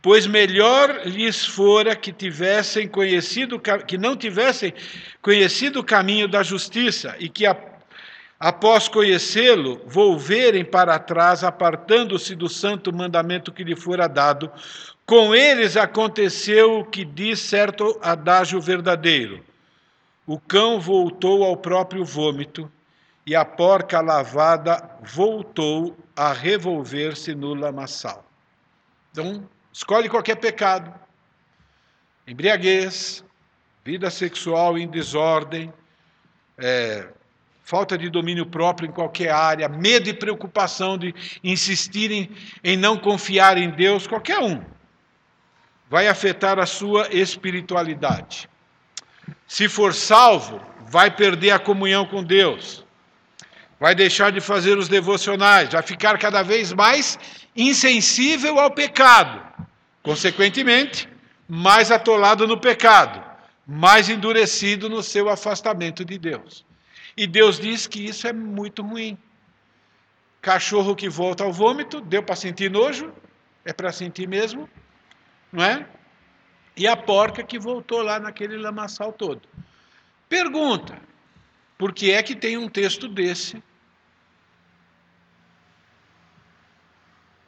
Pois 0.00 0.24
melhor 0.24 1.04
lhes 1.04 1.44
fora 1.44 1.96
que 1.96 2.12
tivessem 2.12 2.86
conhecido 2.86 3.60
que 3.84 3.98
não 3.98 4.16
tivessem 4.16 4.72
conhecido 5.20 5.80
o 5.80 5.84
caminho 5.84 6.28
da 6.28 6.44
justiça 6.44 7.16
e 7.18 7.28
que 7.28 7.44
após 8.44 8.88
conhecê-lo 8.88 9.80
volverem 9.86 10.62
para 10.62 10.98
trás, 10.98 11.42
apartando-se 11.42 12.34
do 12.34 12.46
santo 12.46 12.92
mandamento 12.92 13.50
que 13.50 13.64
lhe 13.64 13.74
fora 13.74 14.06
dado, 14.06 14.52
com 15.06 15.34
eles 15.34 15.78
aconteceu 15.78 16.80
o 16.80 16.84
que 16.84 17.06
diz 17.06 17.40
certo 17.40 17.98
adágio 18.02 18.60
verdadeiro: 18.60 19.42
o 20.26 20.38
cão 20.38 20.78
voltou 20.78 21.42
ao 21.42 21.56
próprio 21.56 22.04
vômito, 22.04 22.70
e 23.24 23.34
a 23.34 23.46
porca 23.46 24.02
lavada 24.02 24.90
voltou 25.00 25.96
a 26.14 26.30
revolver-se 26.30 27.34
no 27.34 27.54
lamaçal. 27.54 28.26
Então, 29.10 29.48
escolhe 29.72 30.06
qualquer 30.06 30.36
pecado: 30.36 30.92
embriaguez, 32.26 33.24
vida 33.82 34.10
sexual 34.10 34.76
em 34.76 34.86
desordem, 34.86 35.72
é, 36.58 37.08
falta 37.64 37.96
de 37.96 38.10
domínio 38.10 38.44
próprio 38.44 38.88
em 38.88 38.92
qualquer 38.92 39.30
área, 39.30 39.68
medo 39.68 40.08
e 40.08 40.12
preocupação 40.12 40.98
de 40.98 41.14
insistirem 41.42 42.30
em 42.62 42.76
não 42.76 42.96
confiar 42.98 43.56
em 43.56 43.70
Deus, 43.70 44.06
qualquer 44.06 44.38
um 44.38 44.62
vai 45.88 46.08
afetar 46.08 46.58
a 46.58 46.66
sua 46.66 47.08
espiritualidade. 47.10 48.48
Se 49.46 49.68
for 49.68 49.94
salvo, 49.94 50.60
vai 50.88 51.10
perder 51.10 51.52
a 51.52 51.58
comunhão 51.58 52.04
com 52.04 52.22
Deus, 52.22 52.84
vai 53.78 53.94
deixar 53.94 54.32
de 54.32 54.40
fazer 54.40 54.76
os 54.76 54.88
devocionais, 54.88 55.72
vai 55.72 55.82
ficar 55.82 56.18
cada 56.18 56.42
vez 56.42 56.72
mais 56.72 57.18
insensível 57.56 58.58
ao 58.58 58.70
pecado, 58.70 59.40
consequentemente, 60.02 61.08
mais 61.48 61.90
atolado 61.90 62.46
no 62.46 62.58
pecado, 62.58 63.22
mais 63.66 64.08
endurecido 64.08 64.90
no 64.90 65.02
seu 65.02 65.28
afastamento 65.28 66.04
de 66.04 66.18
Deus. 66.18 66.64
E 67.16 67.26
Deus 67.26 67.58
diz 67.58 67.86
que 67.86 68.04
isso 68.04 68.26
é 68.26 68.32
muito 68.32 68.82
ruim. 68.82 69.16
Cachorro 70.40 70.94
que 70.94 71.08
volta 71.08 71.44
ao 71.44 71.52
vômito, 71.52 72.00
deu 72.00 72.22
para 72.22 72.36
sentir 72.36 72.70
nojo? 72.70 73.12
É 73.64 73.72
para 73.72 73.92
sentir 73.92 74.28
mesmo? 74.28 74.68
não 75.54 75.62
é? 75.62 75.86
E 76.76 76.88
a 76.88 76.96
porca 76.96 77.44
que 77.44 77.60
voltou 77.60 78.02
lá 78.02 78.18
naquele 78.18 78.56
lamaçal 78.56 79.12
todo. 79.12 79.42
Pergunta: 80.28 81.00
por 81.78 81.92
que 81.92 82.10
é 82.10 82.22
que 82.22 82.34
tem 82.34 82.58
um 82.58 82.68
texto 82.68 83.06
desse 83.06 83.62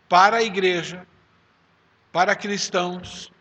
para 0.09 0.37
a 0.37 0.42
igreja, 0.42 1.05
para 2.12 2.37
cristãos 2.37 3.33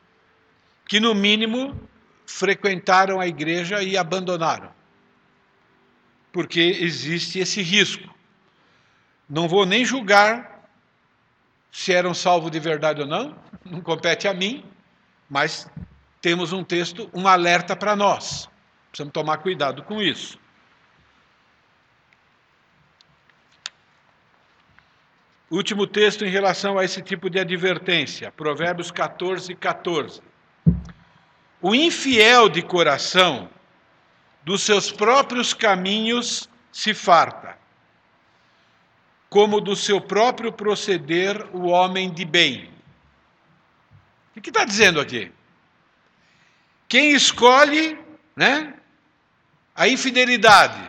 que, 0.88 1.00
no 1.00 1.14
mínimo, 1.14 1.80
frequentaram 2.26 3.20
a 3.20 3.28
igreja 3.28 3.84
e 3.84 3.96
abandonaram? 3.96 4.74
Porque 6.36 6.60
existe 6.60 7.40
esse 7.40 7.62
risco. 7.62 8.14
Não 9.30 9.48
vou 9.48 9.66
nem 9.66 9.86
julgar 9.86 10.68
se 11.72 11.94
eram 11.94 12.14
salvos 12.14 12.52
de 12.52 12.60
verdade 12.60 13.00
ou 13.00 13.08
não, 13.08 13.34
não 13.64 13.80
compete 13.80 14.28
a 14.28 14.34
mim, 14.34 14.66
mas 15.30 15.72
temos 16.20 16.52
um 16.52 16.62
texto, 16.62 17.10
um 17.14 17.26
alerta 17.26 17.74
para 17.74 17.96
nós. 17.96 18.50
Precisamos 18.90 19.14
tomar 19.14 19.38
cuidado 19.38 19.82
com 19.84 20.02
isso. 20.02 20.38
Último 25.50 25.88
texto 25.88 26.26
em 26.26 26.30
relação 26.30 26.78
a 26.78 26.84
esse 26.84 27.02
tipo 27.02 27.30
de 27.30 27.40
advertência, 27.40 28.30
Provérbios 28.30 28.92
14, 28.92 29.56
14. 29.56 30.22
O 31.62 31.74
infiel 31.74 32.50
de 32.50 32.62
coração, 32.62 33.50
dos 34.46 34.62
seus 34.62 34.92
próprios 34.92 35.54
caminhos 35.54 36.48
se 36.72 36.94
farta 36.94 37.58
como 39.36 39.60
do 39.60 39.76
seu 39.76 40.00
próprio 40.00 40.50
proceder 40.50 41.46
o 41.54 41.66
homem 41.66 42.10
de 42.10 42.24
bem. 42.24 42.70
O 44.34 44.40
que 44.40 44.50
está 44.50 44.64
dizendo 44.64 45.02
aqui? 45.02 45.30
Quem 46.88 47.12
escolhe, 47.12 48.00
né? 48.34 48.74
a 49.76 49.90
infidelidade, 49.90 50.82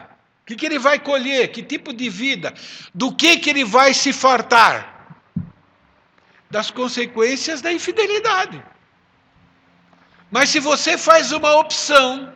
o 0.43 0.47
que, 0.47 0.55
que 0.55 0.65
ele 0.65 0.79
vai 0.79 0.97
colher? 0.97 1.51
Que 1.51 1.61
tipo 1.61 1.93
de 1.93 2.09
vida? 2.09 2.55
Do 2.95 3.13
que, 3.13 3.39
que 3.39 3.51
ele 3.51 3.65
vai 3.65 3.93
se 3.93 4.13
fartar? 4.13 5.25
Das 6.49 6.71
consequências 6.71 7.61
da 7.61 7.73
infidelidade. 7.73 8.63
Mas 10.31 10.51
se 10.51 10.61
você 10.61 10.97
faz 10.97 11.33
uma 11.33 11.57
opção 11.57 12.33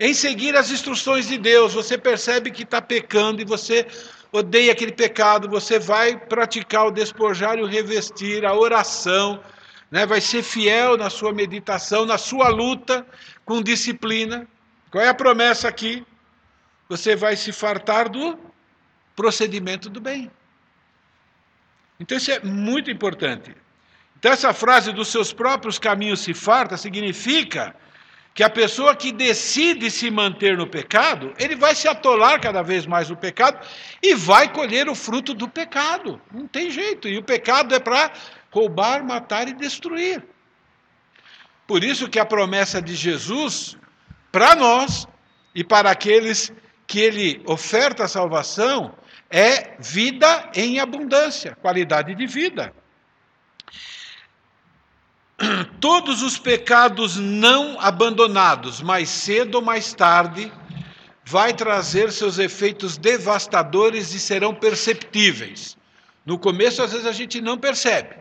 em 0.00 0.14
seguir 0.14 0.56
as 0.56 0.70
instruções 0.70 1.26
de 1.26 1.36
Deus, 1.36 1.74
você 1.74 1.98
percebe 1.98 2.50
que 2.50 2.62
está 2.62 2.80
pecando 2.80 3.42
e 3.42 3.44
você 3.44 3.86
odeia 4.30 4.72
aquele 4.72 4.92
pecado, 4.92 5.48
você 5.48 5.78
vai 5.78 6.16
praticar 6.16 6.86
o 6.86 6.90
despojar 6.90 7.58
e 7.58 7.62
o 7.62 7.66
revestir, 7.66 8.44
a 8.44 8.54
oração, 8.54 9.42
né? 9.90 10.06
vai 10.06 10.20
ser 10.20 10.42
fiel 10.42 10.96
na 10.96 11.10
sua 11.10 11.32
meditação, 11.32 12.06
na 12.06 12.18
sua 12.18 12.48
luta 12.48 13.04
com 13.44 13.60
disciplina. 13.60 14.46
Qual 14.90 15.02
é 15.02 15.08
a 15.08 15.14
promessa 15.14 15.66
aqui? 15.66 16.06
Você 16.88 17.16
vai 17.16 17.36
se 17.36 17.50
fartar 17.52 18.08
do 18.08 18.38
procedimento 19.16 19.90
do 19.90 20.00
bem. 20.00 20.30
Então 21.98 22.16
isso 22.16 22.30
é 22.30 22.38
muito 22.40 22.90
importante. 22.90 23.54
Então 24.16 24.30
essa 24.30 24.52
frase 24.52 24.92
dos 24.92 25.08
seus 25.08 25.32
próprios 25.32 25.78
caminhos 25.78 26.20
se 26.20 26.32
farta 26.32 26.76
significa 26.76 27.74
que 28.38 28.44
a 28.44 28.48
pessoa 28.48 28.94
que 28.94 29.10
decide 29.10 29.90
se 29.90 30.12
manter 30.12 30.56
no 30.56 30.64
pecado, 30.64 31.34
ele 31.40 31.56
vai 31.56 31.74
se 31.74 31.88
atolar 31.88 32.40
cada 32.40 32.62
vez 32.62 32.86
mais 32.86 33.10
no 33.10 33.16
pecado 33.16 33.66
e 34.00 34.14
vai 34.14 34.52
colher 34.52 34.88
o 34.88 34.94
fruto 34.94 35.34
do 35.34 35.48
pecado. 35.48 36.22
Não 36.32 36.46
tem 36.46 36.70
jeito. 36.70 37.08
E 37.08 37.18
o 37.18 37.22
pecado 37.24 37.74
é 37.74 37.80
para 37.80 38.12
roubar, 38.52 39.04
matar 39.04 39.48
e 39.48 39.54
destruir. 39.54 40.24
Por 41.66 41.82
isso 41.82 42.08
que 42.08 42.20
a 42.20 42.24
promessa 42.24 42.80
de 42.80 42.94
Jesus 42.94 43.76
para 44.30 44.54
nós 44.54 45.08
e 45.52 45.64
para 45.64 45.90
aqueles 45.90 46.52
que 46.86 47.00
ele 47.00 47.42
oferta 47.44 48.04
a 48.04 48.08
salvação 48.08 48.94
é 49.28 49.74
vida 49.80 50.48
em 50.54 50.78
abundância, 50.78 51.56
qualidade 51.60 52.14
de 52.14 52.26
vida. 52.28 52.72
Todos 55.80 56.22
os 56.22 56.38
pecados 56.38 57.16
não 57.16 57.80
abandonados, 57.80 58.80
mais 58.80 59.08
cedo 59.08 59.56
ou 59.56 59.62
mais 59.62 59.92
tarde, 59.92 60.52
vai 61.24 61.52
trazer 61.52 62.10
seus 62.10 62.38
efeitos 62.38 62.96
devastadores 62.96 64.12
e 64.14 64.20
serão 64.20 64.54
perceptíveis. 64.54 65.76
No 66.24 66.38
começo, 66.38 66.82
às 66.82 66.92
vezes, 66.92 67.06
a 67.06 67.12
gente 67.12 67.40
não 67.40 67.56
percebe, 67.56 68.16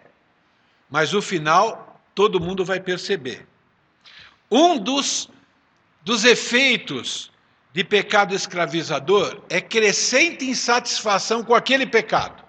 mas 0.90 1.12
no 1.12 1.22
final, 1.22 2.02
todo 2.14 2.40
mundo 2.40 2.64
vai 2.64 2.80
perceber. 2.80 3.48
Um 4.50 4.78
dos 4.78 5.30
dos 6.08 6.24
efeitos 6.24 7.30
de 7.74 7.84
pecado 7.84 8.34
escravizador 8.34 9.42
é 9.50 9.60
crescente 9.60 10.46
insatisfação 10.46 11.44
com 11.44 11.54
aquele 11.54 11.86
pecado. 11.86 12.47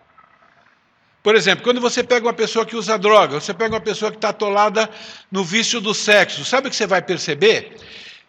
Por 1.28 1.36
exemplo, 1.36 1.62
quando 1.62 1.78
você 1.78 2.02
pega 2.02 2.26
uma 2.26 2.32
pessoa 2.32 2.64
que 2.64 2.74
usa 2.74 2.96
droga, 2.96 3.38
você 3.38 3.52
pega 3.52 3.74
uma 3.74 3.82
pessoa 3.82 4.10
que 4.10 4.16
está 4.16 4.30
atolada 4.30 4.88
no 5.30 5.44
vício 5.44 5.78
do 5.78 5.92
sexo, 5.92 6.42
sabe 6.42 6.68
o 6.68 6.70
que 6.70 6.76
você 6.76 6.86
vai 6.86 7.02
perceber? 7.02 7.76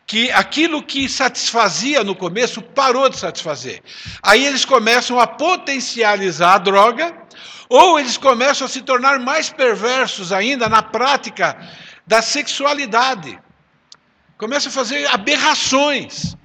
Que 0.06 0.30
aquilo 0.32 0.84
que 0.84 1.08
satisfazia 1.08 2.04
no 2.04 2.14
começo 2.14 2.62
parou 2.62 3.08
de 3.08 3.18
satisfazer. 3.18 3.82
Aí 4.22 4.46
eles 4.46 4.66
começam 4.66 5.18
a 5.18 5.26
potencializar 5.26 6.56
a 6.56 6.58
droga, 6.58 7.16
ou 7.70 7.98
eles 7.98 8.18
começam 8.18 8.66
a 8.68 8.70
se 8.70 8.82
tornar 8.82 9.18
mais 9.18 9.50
perversos 9.50 10.34
ainda 10.34 10.68
na 10.68 10.84
prática 10.84 11.58
da 12.06 12.22
sexualidade 12.22 13.40
começa 14.38 14.68
a 14.68 14.72
fazer 14.74 15.06
aberrações, 15.08 16.36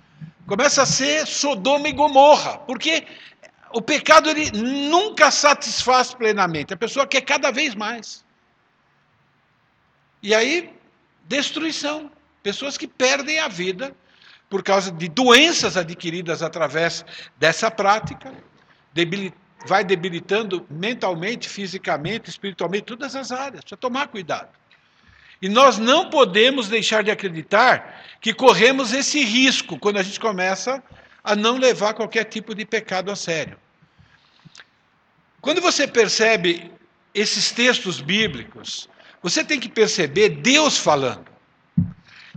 começa 0.46 0.82
a 0.82 0.86
ser 0.86 1.26
Sodoma 1.26 1.88
e 1.88 1.92
Gomorra, 1.92 2.58
porque 2.58 3.04
o 3.74 3.82
pecado 3.82 4.30
ele 4.30 4.50
nunca 4.52 5.30
satisfaz 5.30 6.14
plenamente, 6.14 6.72
a 6.72 6.76
pessoa 6.76 7.06
quer 7.06 7.22
cada 7.22 7.50
vez 7.50 7.74
mais. 7.74 8.24
E 10.22 10.34
aí, 10.34 10.72
destruição, 11.24 12.10
pessoas 12.42 12.78
que 12.78 12.86
perdem 12.86 13.40
a 13.40 13.48
vida 13.48 13.94
por 14.48 14.62
causa 14.62 14.92
de 14.92 15.08
doenças 15.08 15.76
adquiridas 15.76 16.42
através 16.42 17.04
dessa 17.36 17.70
prática, 17.70 18.32
vai 19.66 19.82
debilitando 19.82 20.64
mentalmente, 20.70 21.48
fisicamente, 21.48 22.30
espiritualmente, 22.30 22.84
todas 22.84 23.16
as 23.16 23.32
áreas. 23.32 23.62
Precisa 23.62 23.76
tomar 23.76 24.06
cuidado. 24.08 24.48
E 25.42 25.48
nós 25.48 25.78
não 25.78 26.08
podemos 26.08 26.68
deixar 26.68 27.02
de 27.02 27.10
acreditar 27.10 28.02
que 28.20 28.32
corremos 28.32 28.92
esse 28.92 29.24
risco 29.24 29.78
quando 29.78 29.98
a 29.98 30.02
gente 30.02 30.20
começa 30.20 30.82
a 31.24 31.34
não 31.34 31.58
levar 31.58 31.94
qualquer 31.94 32.24
tipo 32.24 32.54
de 32.54 32.64
pecado 32.64 33.10
a 33.10 33.16
sério. 33.16 33.58
Quando 35.44 35.60
você 35.60 35.86
percebe 35.86 36.72
esses 37.14 37.52
textos 37.52 38.00
bíblicos, 38.00 38.88
você 39.22 39.44
tem 39.44 39.60
que 39.60 39.68
perceber 39.68 40.30
Deus 40.30 40.78
falando. 40.78 41.26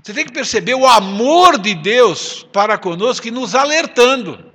Você 0.03 0.13
tem 0.13 0.25
que 0.25 0.33
perceber 0.33 0.73
o 0.75 0.85
amor 0.85 1.57
de 1.57 1.73
Deus 1.73 2.45
para 2.51 2.77
conosco 2.77 3.25
e 3.25 3.31
nos 3.31 3.55
alertando. 3.55 4.51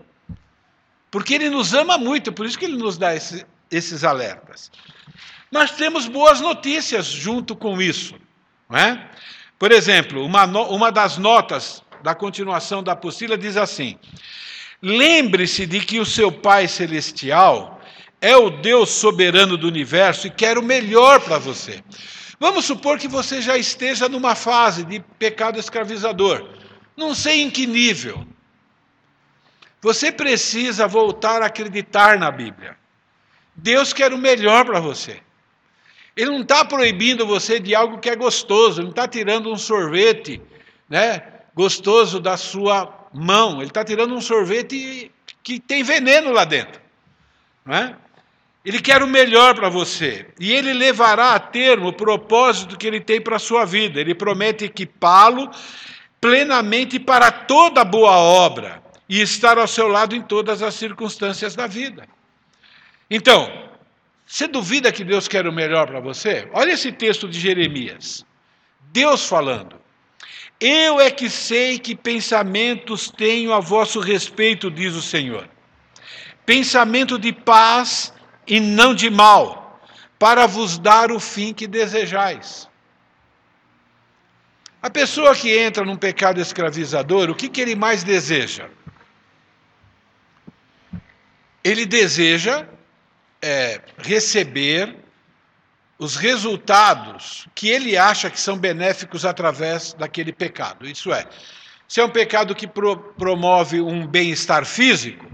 Porque 1.10 1.32
Ele 1.32 1.48
nos 1.48 1.72
ama 1.72 1.96
muito, 1.96 2.30
por 2.30 2.44
isso 2.44 2.58
que 2.58 2.66
Ele 2.66 2.76
nos 2.76 2.98
dá 2.98 3.16
esse, 3.16 3.46
esses 3.70 4.04
alertas. 4.04 4.70
Nós 5.50 5.70
temos 5.70 6.06
boas 6.06 6.38
notícias 6.42 7.06
junto 7.06 7.56
com 7.56 7.80
isso. 7.80 8.16
Não 8.68 8.78
é? 8.78 9.10
Por 9.58 9.72
exemplo, 9.72 10.22
uma, 10.26 10.44
uma 10.44 10.92
das 10.92 11.16
notas 11.16 11.82
da 12.02 12.14
continuação 12.14 12.82
da 12.82 12.92
apostila 12.92 13.38
diz 13.38 13.56
assim: 13.56 13.98
Lembre-se 14.82 15.64
de 15.64 15.80
que 15.80 15.98
o 15.98 16.04
seu 16.04 16.30
Pai 16.30 16.68
Celestial 16.68 17.80
é 18.22 18.36
o 18.36 18.48
Deus 18.48 18.90
soberano 18.90 19.56
do 19.56 19.66
universo 19.66 20.28
e 20.28 20.30
quer 20.30 20.56
o 20.56 20.62
melhor 20.62 21.20
para 21.20 21.38
você. 21.38 21.82
Vamos 22.38 22.64
supor 22.64 22.96
que 22.96 23.08
você 23.08 23.42
já 23.42 23.58
esteja 23.58 24.08
numa 24.08 24.36
fase 24.36 24.84
de 24.84 25.00
pecado 25.18 25.58
escravizador. 25.58 26.48
Não 26.96 27.16
sei 27.16 27.42
em 27.42 27.50
que 27.50 27.66
nível. 27.66 28.24
Você 29.80 30.12
precisa 30.12 30.86
voltar 30.86 31.42
a 31.42 31.46
acreditar 31.46 32.16
na 32.16 32.30
Bíblia. 32.30 32.76
Deus 33.56 33.92
quer 33.92 34.12
o 34.12 34.18
melhor 34.18 34.64
para 34.64 34.78
você. 34.78 35.20
Ele 36.16 36.30
não 36.30 36.42
está 36.42 36.64
proibindo 36.64 37.26
você 37.26 37.58
de 37.58 37.74
algo 37.74 37.98
que 37.98 38.08
é 38.08 38.14
gostoso, 38.14 38.78
ele 38.78 38.84
não 38.84 38.90
está 38.90 39.08
tirando 39.08 39.50
um 39.50 39.56
sorvete 39.56 40.40
né, 40.88 41.22
gostoso 41.54 42.20
da 42.20 42.36
sua 42.36 43.08
mão, 43.12 43.56
ele 43.56 43.70
está 43.70 43.84
tirando 43.84 44.14
um 44.14 44.20
sorvete 44.20 45.10
que 45.42 45.58
tem 45.58 45.82
veneno 45.82 46.30
lá 46.30 46.44
dentro. 46.44 46.80
Né? 47.64 47.96
Ele 48.64 48.80
quer 48.80 49.02
o 49.02 49.08
melhor 49.08 49.54
para 49.54 49.68
você 49.68 50.26
e 50.38 50.52
ele 50.52 50.72
levará 50.72 51.34
a 51.34 51.40
termo 51.40 51.88
o 51.88 51.92
propósito 51.92 52.78
que 52.78 52.86
ele 52.86 53.00
tem 53.00 53.20
para 53.20 53.36
a 53.36 53.40
sua 53.40 53.64
vida. 53.64 54.00
Ele 54.00 54.14
promete 54.14 54.64
equipá-lo 54.64 55.50
plenamente 56.20 57.00
para 57.00 57.32
toda 57.32 57.84
boa 57.84 58.12
obra 58.12 58.80
e 59.08 59.20
estar 59.20 59.58
ao 59.58 59.66
seu 59.66 59.88
lado 59.88 60.14
em 60.14 60.22
todas 60.22 60.62
as 60.62 60.74
circunstâncias 60.74 61.56
da 61.56 61.66
vida. 61.66 62.06
Então, 63.10 63.50
você 64.24 64.46
duvida 64.46 64.92
que 64.92 65.02
Deus 65.02 65.26
quer 65.26 65.46
o 65.46 65.52
melhor 65.52 65.88
para 65.88 65.98
você? 66.00 66.48
Olha 66.52 66.70
esse 66.70 66.92
texto 66.92 67.28
de 67.28 67.38
Jeremias. 67.40 68.24
Deus 68.92 69.28
falando. 69.28 69.76
Eu 70.60 71.00
é 71.00 71.10
que 71.10 71.28
sei 71.28 71.80
que 71.80 71.96
pensamentos 71.96 73.10
tenho 73.10 73.52
a 73.52 73.58
vosso 73.58 73.98
respeito, 73.98 74.70
diz 74.70 74.94
o 74.94 75.02
Senhor. 75.02 75.48
Pensamento 76.46 77.18
de 77.18 77.32
paz 77.32 78.12
e 78.46 78.60
não 78.60 78.94
de 78.94 79.10
mal, 79.10 79.80
para 80.18 80.46
vos 80.46 80.78
dar 80.78 81.10
o 81.10 81.20
fim 81.20 81.52
que 81.52 81.66
desejais. 81.66 82.68
A 84.82 84.90
pessoa 84.90 85.34
que 85.34 85.56
entra 85.56 85.84
num 85.84 85.96
pecado 85.96 86.40
escravizador, 86.40 87.30
o 87.30 87.34
que, 87.34 87.48
que 87.48 87.60
ele 87.60 87.76
mais 87.76 88.02
deseja? 88.02 88.68
Ele 91.62 91.86
deseja 91.86 92.66
é, 93.40 93.80
receber 93.98 94.96
os 95.98 96.16
resultados 96.16 97.46
que 97.54 97.68
ele 97.68 97.96
acha 97.96 98.28
que 98.28 98.40
são 98.40 98.58
benéficos 98.58 99.24
através 99.24 99.92
daquele 99.92 100.32
pecado. 100.32 100.84
Isso 100.84 101.12
é, 101.12 101.28
se 101.86 102.00
é 102.00 102.04
um 102.04 102.10
pecado 102.10 102.54
que 102.54 102.66
pro, 102.66 102.96
promove 102.96 103.80
um 103.80 104.04
bem-estar 104.04 104.64
físico, 104.66 105.26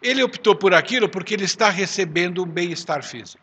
ele 0.00 0.22
optou 0.22 0.54
por 0.54 0.72
aquilo 0.74 1.08
porque 1.08 1.34
ele 1.34 1.44
está 1.44 1.70
recebendo 1.70 2.42
um 2.42 2.46
bem-estar 2.46 3.02
físico. 3.02 3.42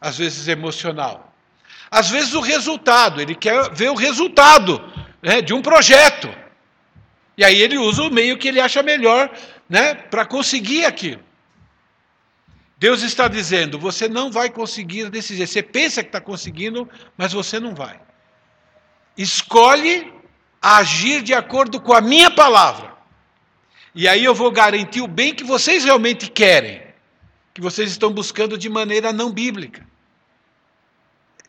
Às 0.00 0.18
vezes 0.18 0.48
emocional. 0.48 1.32
Às 1.90 2.10
vezes 2.10 2.34
o 2.34 2.40
resultado, 2.40 3.20
ele 3.20 3.34
quer 3.34 3.72
ver 3.74 3.90
o 3.90 3.94
resultado 3.94 4.82
né, 5.22 5.40
de 5.40 5.54
um 5.54 5.62
projeto. 5.62 6.28
E 7.36 7.44
aí 7.44 7.60
ele 7.60 7.78
usa 7.78 8.02
o 8.02 8.10
meio 8.10 8.36
que 8.36 8.48
ele 8.48 8.60
acha 8.60 8.82
melhor 8.82 9.30
né, 9.68 9.94
para 9.94 10.26
conseguir 10.26 10.84
aquilo. 10.84 11.22
Deus 12.78 13.02
está 13.02 13.26
dizendo: 13.26 13.78
você 13.78 14.08
não 14.08 14.30
vai 14.30 14.50
conseguir 14.50 15.10
desse 15.10 15.36
jeito. 15.36 15.50
Você 15.50 15.62
pensa 15.62 16.02
que 16.02 16.08
está 16.08 16.20
conseguindo, 16.20 16.88
mas 17.16 17.32
você 17.32 17.58
não 17.58 17.74
vai. 17.74 18.00
Escolhe 19.16 20.12
agir 20.60 21.22
de 21.22 21.34
acordo 21.34 21.80
com 21.80 21.92
a 21.92 22.00
minha 22.00 22.30
palavra. 22.30 22.97
E 23.94 24.06
aí 24.06 24.24
eu 24.24 24.34
vou 24.34 24.50
garantir 24.50 25.00
o 25.00 25.08
bem 25.08 25.34
que 25.34 25.44
vocês 25.44 25.84
realmente 25.84 26.30
querem, 26.30 26.82
que 27.54 27.60
vocês 27.60 27.90
estão 27.90 28.12
buscando 28.12 28.56
de 28.56 28.68
maneira 28.68 29.12
não 29.12 29.32
bíblica. 29.32 29.86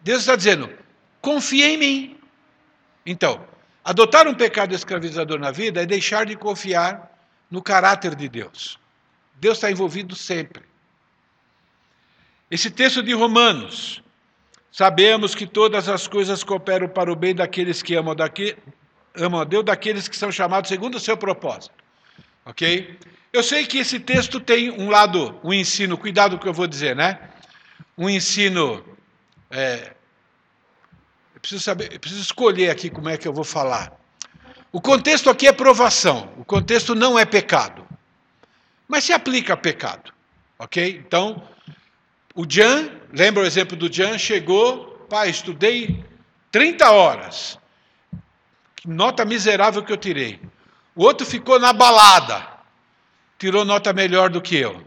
Deus 0.01 0.21
está 0.21 0.35
dizendo: 0.35 0.69
confia 1.21 1.67
em 1.67 1.77
mim. 1.77 2.19
Então, 3.05 3.45
adotar 3.83 4.27
um 4.27 4.33
pecado 4.33 4.73
escravizador 4.73 5.39
na 5.39 5.51
vida 5.51 5.81
é 5.81 5.85
deixar 5.85 6.25
de 6.25 6.35
confiar 6.35 7.11
no 7.49 7.61
caráter 7.61 8.15
de 8.15 8.29
Deus. 8.29 8.79
Deus 9.35 9.57
está 9.57 9.71
envolvido 9.71 10.15
sempre. 10.15 10.63
Esse 12.51 12.69
texto 12.69 13.03
de 13.03 13.13
Romanos, 13.13 14.03
sabemos 14.71 15.35
que 15.35 15.45
todas 15.45 15.87
as 15.87 16.07
coisas 16.07 16.43
cooperam 16.43 16.89
para 16.89 17.11
o 17.11 17.15
bem 17.15 17.35
daqueles 17.35 17.81
que 17.81 17.95
amam, 17.95 18.15
daqui, 18.15 18.57
amam 19.15 19.41
a 19.41 19.43
Deus, 19.43 19.63
daqueles 19.63 20.07
que 20.07 20.17
são 20.17 20.31
chamados 20.31 20.67
segundo 20.67 20.95
o 20.95 20.99
seu 20.99 21.15
propósito. 21.15 21.78
Ok? 22.49 22.97
Eu 23.31 23.43
sei 23.43 23.63
que 23.67 23.77
esse 23.77 23.99
texto 23.99 24.39
tem 24.39 24.71
um 24.71 24.89
lado, 24.89 25.39
um 25.43 25.53
ensino, 25.53 25.95
cuidado 25.95 26.31
com 26.31 26.37
o 26.37 26.39
que 26.41 26.49
eu 26.49 26.53
vou 26.53 26.65
dizer, 26.65 26.95
né? 26.95 27.19
Um 27.95 28.09
ensino. 28.09 28.83
É, 29.51 29.93
eu 31.35 31.39
preciso 31.39 31.61
saber, 31.61 31.93
eu 31.93 31.99
preciso 31.99 32.23
escolher 32.23 32.71
aqui 32.71 32.89
como 32.89 33.07
é 33.07 33.17
que 33.17 33.27
eu 33.27 33.33
vou 33.33 33.43
falar. 33.43 33.93
O 34.71 34.81
contexto 34.81 35.29
aqui 35.29 35.47
é 35.47 35.53
provação, 35.53 36.33
o 36.37 36.43
contexto 36.43 36.95
não 36.95 37.19
é 37.19 37.23
pecado. 37.23 37.87
Mas 38.87 39.03
se 39.03 39.13
aplica 39.13 39.53
a 39.53 39.57
pecado. 39.57 40.11
Ok? 40.57 41.03
Então, 41.05 41.47
o 42.33 42.45
Jan, 42.49 42.89
lembra 43.13 43.43
o 43.43 43.45
exemplo 43.45 43.77
do 43.77 43.93
Jan? 43.93 44.17
Chegou, 44.17 45.05
pai, 45.07 45.29
estudei 45.29 46.03
30 46.51 46.89
horas. 46.89 47.59
Que 48.75 48.87
nota 48.87 49.23
miserável 49.23 49.83
que 49.83 49.93
eu 49.93 49.97
tirei. 49.97 50.39
O 50.95 51.03
outro 51.03 51.25
ficou 51.25 51.59
na 51.59 51.71
balada, 51.71 52.47
tirou 53.37 53.63
nota 53.63 53.93
melhor 53.93 54.29
do 54.29 54.41
que 54.41 54.55
eu. 54.55 54.85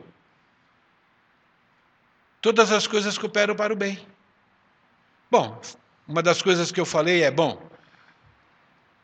Todas 2.41 2.73
as 2.73 2.87
coisas 2.87 3.17
cooperam 3.17 3.55
para 3.55 3.73
o 3.73 3.77
bem. 3.77 4.05
Bom, 5.31 5.61
uma 6.07 6.23
das 6.23 6.43
coisas 6.43 6.73
que 6.73 6.81
eu 6.81 6.85
falei 6.85 7.23
é: 7.23 7.31
bom, 7.31 7.71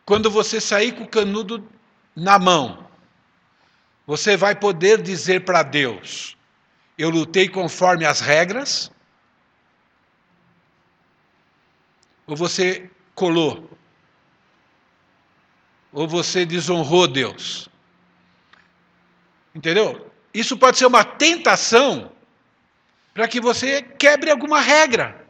quando 0.04 0.30
você 0.30 0.60
sair 0.60 0.92
com 0.92 1.04
o 1.04 1.08
canudo 1.08 1.66
na 2.14 2.38
mão, 2.38 2.86
você 4.06 4.36
vai 4.36 4.54
poder 4.54 5.00
dizer 5.00 5.44
para 5.44 5.62
Deus: 5.62 6.36
eu 6.98 7.10
lutei 7.10 7.48
conforme 7.48 8.04
as 8.04 8.20
regras? 8.20 8.90
Ou 12.26 12.36
você 12.36 12.90
colou? 13.14 13.77
Ou 15.92 16.06
você 16.06 16.44
desonrou 16.44 17.06
Deus. 17.06 17.68
Entendeu? 19.54 20.10
Isso 20.32 20.56
pode 20.56 20.78
ser 20.78 20.86
uma 20.86 21.04
tentação 21.04 22.12
para 23.14 23.26
que 23.26 23.40
você 23.40 23.82
quebre 23.82 24.30
alguma 24.30 24.60
regra 24.60 25.26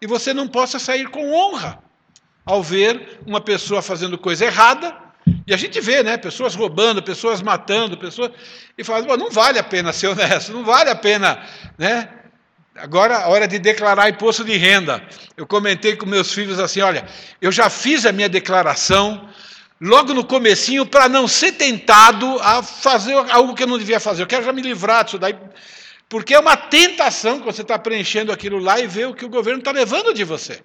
e 0.00 0.06
você 0.06 0.32
não 0.32 0.46
possa 0.46 0.78
sair 0.78 1.08
com 1.08 1.32
honra 1.32 1.82
ao 2.44 2.62
ver 2.62 3.20
uma 3.26 3.40
pessoa 3.40 3.82
fazendo 3.82 4.18
coisa 4.18 4.44
errada. 4.44 4.96
E 5.46 5.54
a 5.54 5.56
gente 5.56 5.80
vê, 5.80 6.02
né? 6.02 6.16
Pessoas 6.16 6.54
roubando, 6.54 7.02
pessoas 7.02 7.40
matando, 7.40 7.96
pessoas. 7.96 8.32
E 8.76 8.84
fala, 8.84 9.16
não 9.16 9.30
vale 9.30 9.58
a 9.58 9.64
pena 9.64 9.92
ser 9.92 10.08
honesto, 10.08 10.52
não 10.52 10.64
vale 10.64 10.90
a 10.90 10.96
pena, 10.96 11.44
né? 11.78 12.08
Agora, 12.74 13.18
a 13.18 13.28
hora 13.28 13.46
de 13.46 13.58
declarar 13.58 14.08
imposto 14.08 14.44
de 14.44 14.56
renda. 14.56 15.06
Eu 15.36 15.46
comentei 15.46 15.94
com 15.94 16.06
meus 16.06 16.32
filhos 16.32 16.58
assim: 16.58 16.80
olha, 16.80 17.06
eu 17.40 17.52
já 17.52 17.68
fiz 17.68 18.06
a 18.06 18.12
minha 18.12 18.28
declaração, 18.28 19.28
logo 19.82 20.14
no 20.14 20.24
comecinho 20.24 20.86
para 20.86 21.08
não 21.08 21.26
ser 21.26 21.52
tentado 21.52 22.38
a 22.40 22.62
fazer 22.62 23.14
algo 23.14 23.52
que 23.52 23.64
eu 23.64 23.66
não 23.66 23.76
devia 23.76 23.98
fazer. 23.98 24.22
Eu 24.22 24.28
quero 24.28 24.44
já 24.44 24.52
me 24.52 24.62
livrar 24.62 25.04
disso 25.04 25.18
daí, 25.18 25.36
porque 26.08 26.34
é 26.34 26.38
uma 26.38 26.56
tentação 26.56 27.40
que 27.40 27.44
você 27.44 27.62
está 27.62 27.76
preenchendo 27.76 28.30
aquilo 28.30 28.60
lá 28.60 28.78
e 28.78 28.86
vê 28.86 29.06
o 29.06 29.12
que 29.12 29.24
o 29.24 29.28
governo 29.28 29.58
está 29.58 29.72
levando 29.72 30.14
de 30.14 30.22
você. 30.22 30.62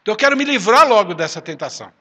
Então 0.00 0.14
eu 0.14 0.16
quero 0.16 0.34
me 0.34 0.44
livrar 0.44 0.88
logo 0.88 1.12
dessa 1.12 1.38
tentação. 1.42 1.92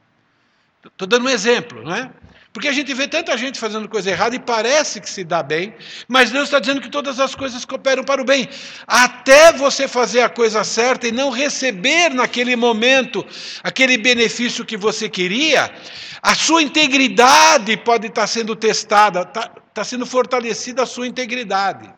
Estou 0.86 1.06
dando 1.06 1.26
um 1.26 1.30
exemplo, 1.30 1.84
não 1.84 1.94
é? 1.94 2.10
Porque 2.56 2.70
a 2.70 2.72
gente 2.72 2.94
vê 2.94 3.06
tanta 3.06 3.38
gente 3.38 3.60
fazendo 3.60 3.90
coisa 3.90 4.10
errada 4.10 4.34
e 4.34 4.40
parece 4.40 5.02
que 5.02 5.10
se 5.10 5.26
dá 5.26 5.44
bem, 5.44 5.76
mas 6.08 6.32
Deus 6.32 6.46
está 6.46 6.58
dizendo 6.58 6.80
que 6.80 6.88
todas 6.88 7.20
as 7.20 7.36
coisas 7.36 7.66
cooperam 7.66 8.02
para 8.02 8.22
o 8.22 8.24
bem. 8.24 8.48
Até 8.88 9.52
você 9.52 9.90
fazer 9.90 10.22
a 10.22 10.30
coisa 10.30 10.64
certa 10.64 11.06
e 11.06 11.12
não 11.12 11.32
receber 11.32 12.12
naquele 12.12 12.56
momento 12.56 13.26
aquele 13.62 13.98
benefício 13.98 14.64
que 14.64 14.78
você 14.78 15.10
queria, 15.10 15.70
a 16.22 16.34
sua 16.34 16.64
integridade 16.64 17.76
pode 17.76 18.08
estar 18.08 18.26
sendo 18.26 18.56
testada, 18.56 19.24
está, 19.24 19.52
está 19.68 19.84
sendo 19.84 20.06
fortalecida 20.06 20.84
a 20.84 20.86
sua 20.86 21.08
integridade. 21.08 21.94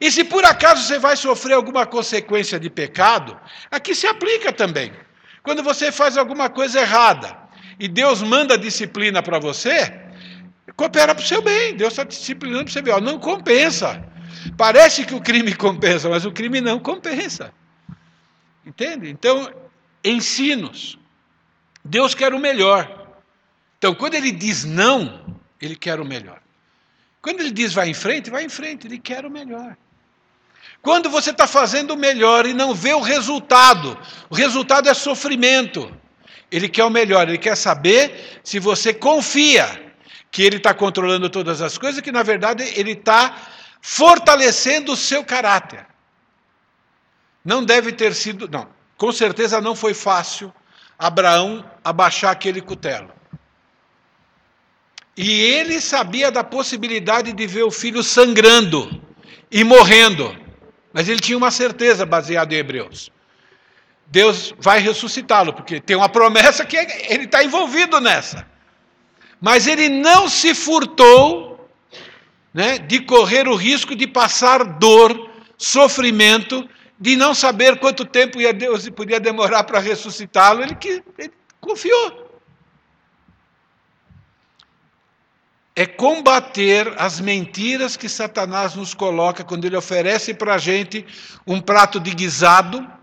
E 0.00 0.10
se 0.10 0.24
por 0.24 0.44
acaso 0.44 0.82
você 0.82 0.98
vai 0.98 1.16
sofrer 1.16 1.54
alguma 1.54 1.86
consequência 1.86 2.58
de 2.58 2.68
pecado, 2.68 3.38
aqui 3.70 3.94
se 3.94 4.08
aplica 4.08 4.52
também. 4.52 4.92
Quando 5.40 5.62
você 5.62 5.92
faz 5.92 6.16
alguma 6.16 6.50
coisa 6.50 6.80
errada, 6.80 7.47
e 7.78 7.86
Deus 7.86 8.22
manda 8.22 8.58
disciplina 8.58 9.22
para 9.22 9.38
você, 9.38 9.92
coopera 10.76 11.14
para 11.14 11.22
o 11.22 11.26
seu 11.26 11.42
bem. 11.42 11.76
Deus 11.76 11.92
está 11.92 12.04
disciplinando 12.04 12.64
para 12.64 12.72
você 12.72 12.82
ver. 12.82 12.92
Ó, 12.92 13.00
não 13.00 13.18
compensa. 13.18 14.04
Parece 14.56 15.04
que 15.04 15.14
o 15.14 15.20
crime 15.20 15.54
compensa, 15.56 16.08
mas 16.08 16.24
o 16.24 16.32
crime 16.32 16.60
não 16.60 16.78
compensa. 16.78 17.52
Entende? 18.66 19.08
Então, 19.08 19.52
ensinos. 20.04 20.98
Deus 21.84 22.14
quer 22.14 22.34
o 22.34 22.38
melhor. 22.38 23.06
Então, 23.78 23.94
quando 23.94 24.14
ele 24.14 24.32
diz 24.32 24.64
não, 24.64 25.38
ele 25.60 25.76
quer 25.76 26.00
o 26.00 26.04
melhor. 26.04 26.40
Quando 27.22 27.40
ele 27.40 27.50
diz 27.50 27.72
vai 27.72 27.88
em 27.88 27.94
frente, 27.94 28.30
vai 28.30 28.44
em 28.44 28.48
frente, 28.48 28.86
ele 28.86 28.98
quer 28.98 29.24
o 29.24 29.30
melhor. 29.30 29.76
Quando 30.82 31.08
você 31.10 31.30
está 31.30 31.46
fazendo 31.46 31.92
o 31.92 31.96
melhor 31.96 32.46
e 32.46 32.54
não 32.54 32.74
vê 32.74 32.94
o 32.94 33.00
resultado, 33.00 33.98
o 34.30 34.34
resultado 34.34 34.88
é 34.88 34.94
sofrimento. 34.94 35.92
Ele 36.50 36.68
quer 36.68 36.84
o 36.84 36.90
melhor, 36.90 37.28
ele 37.28 37.38
quer 37.38 37.56
saber 37.56 38.40
se 38.42 38.58
você 38.58 38.94
confia 38.94 39.92
que 40.30 40.42
ele 40.42 40.56
está 40.56 40.72
controlando 40.72 41.28
todas 41.28 41.60
as 41.60 41.76
coisas, 41.76 42.00
que 42.00 42.12
na 42.12 42.22
verdade 42.22 42.62
ele 42.76 42.92
está 42.92 43.36
fortalecendo 43.80 44.92
o 44.92 44.96
seu 44.96 45.24
caráter. 45.24 45.86
Não 47.44 47.64
deve 47.64 47.92
ter 47.92 48.14
sido, 48.14 48.48
não, 48.48 48.68
com 48.96 49.12
certeza 49.12 49.60
não 49.60 49.74
foi 49.74 49.94
fácil 49.94 50.52
Abraão 50.98 51.64
abaixar 51.84 52.32
aquele 52.32 52.60
cutelo. 52.60 53.10
E 55.16 55.40
ele 55.40 55.80
sabia 55.80 56.30
da 56.30 56.44
possibilidade 56.44 57.32
de 57.32 57.46
ver 57.46 57.64
o 57.64 57.70
filho 57.70 58.02
sangrando 58.02 59.02
e 59.50 59.64
morrendo, 59.64 60.36
mas 60.92 61.08
ele 61.08 61.20
tinha 61.20 61.36
uma 61.36 61.50
certeza 61.50 62.06
baseada 62.06 62.54
em 62.54 62.58
Hebreus. 62.58 63.10
Deus 64.10 64.54
vai 64.58 64.80
ressuscitá-lo, 64.80 65.52
porque 65.52 65.80
tem 65.80 65.96
uma 65.96 66.08
promessa 66.08 66.64
que 66.64 66.76
ele 66.76 67.24
está 67.24 67.44
envolvido 67.44 68.00
nessa. 68.00 68.46
Mas 69.40 69.66
ele 69.66 69.88
não 69.88 70.28
se 70.28 70.54
furtou 70.54 71.68
né, 72.52 72.78
de 72.78 73.00
correr 73.00 73.46
o 73.46 73.54
risco 73.54 73.94
de 73.94 74.06
passar 74.06 74.64
dor, 74.64 75.30
sofrimento, 75.58 76.68
de 76.98 77.16
não 77.16 77.34
saber 77.34 77.78
quanto 77.78 78.04
tempo 78.04 78.40
ia 78.40 78.52
Deus 78.52 78.88
podia 78.88 79.20
demorar 79.20 79.64
para 79.64 79.78
ressuscitá-lo. 79.78 80.62
Ele, 80.62 80.76
ele 81.18 81.32
confiou. 81.60 82.26
É 85.76 85.86
combater 85.86 86.92
as 86.98 87.20
mentiras 87.20 87.96
que 87.96 88.08
Satanás 88.08 88.74
nos 88.74 88.94
coloca 88.94 89.44
quando 89.44 89.66
ele 89.66 89.76
oferece 89.76 90.34
para 90.34 90.54
a 90.54 90.58
gente 90.58 91.06
um 91.46 91.60
prato 91.60 92.00
de 92.00 92.10
guisado 92.10 92.97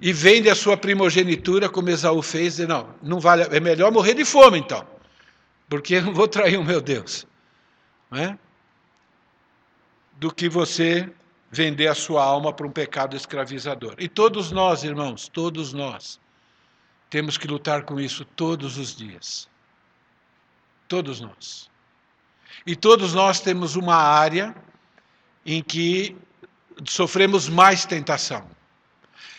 e 0.00 0.12
vende 0.12 0.48
a 0.48 0.54
sua 0.54 0.76
primogenitura, 0.76 1.68
como 1.68 1.90
Esaú 1.90 2.22
fez, 2.22 2.58
e 2.58 2.66
não, 2.66 2.94
não 3.02 3.20
vale, 3.20 3.42
é 3.44 3.60
melhor 3.60 3.92
morrer 3.92 4.14
de 4.14 4.24
fome 4.24 4.58
então, 4.58 4.86
porque 5.68 5.96
eu 5.96 6.02
não 6.02 6.14
vou 6.14 6.28
trair 6.28 6.56
o 6.56 6.64
meu 6.64 6.80
Deus, 6.80 7.26
não 8.10 8.18
é? 8.18 8.38
do 10.18 10.32
que 10.32 10.48
você 10.48 11.12
vender 11.50 11.88
a 11.88 11.94
sua 11.94 12.24
alma 12.24 12.52
para 12.52 12.66
um 12.66 12.70
pecado 12.70 13.16
escravizador. 13.16 13.94
E 13.98 14.08
todos 14.08 14.50
nós, 14.50 14.82
irmãos, 14.82 15.28
todos 15.28 15.72
nós, 15.72 16.18
temos 17.08 17.38
que 17.38 17.46
lutar 17.46 17.82
com 17.84 18.00
isso 18.00 18.24
todos 18.24 18.78
os 18.78 18.96
dias. 18.96 19.48
Todos 20.88 21.20
nós. 21.20 21.70
E 22.66 22.74
todos 22.74 23.12
nós 23.12 23.40
temos 23.40 23.76
uma 23.76 23.94
área 23.94 24.54
em 25.44 25.62
que 25.62 26.16
sofremos 26.86 27.48
mais 27.48 27.84
tentação. 27.84 28.55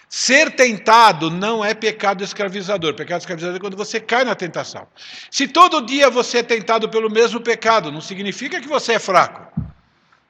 Ser 0.09 0.55
tentado 0.55 1.29
não 1.29 1.63
é 1.63 1.73
pecado 1.73 2.23
escravizador. 2.23 2.93
Pecado 2.93 3.19
escravizador 3.19 3.57
é 3.57 3.59
quando 3.59 3.75
você 3.75 3.99
cai 3.99 4.23
na 4.23 4.35
tentação. 4.35 4.87
Se 5.29 5.47
todo 5.47 5.85
dia 5.85 6.09
você 6.09 6.39
é 6.39 6.43
tentado 6.43 6.87
pelo 6.87 7.09
mesmo 7.09 7.41
pecado, 7.41 7.91
não 7.91 7.99
significa 7.99 8.61
que 8.61 8.67
você 8.67 8.93
é 8.93 8.99
fraco. 8.99 9.51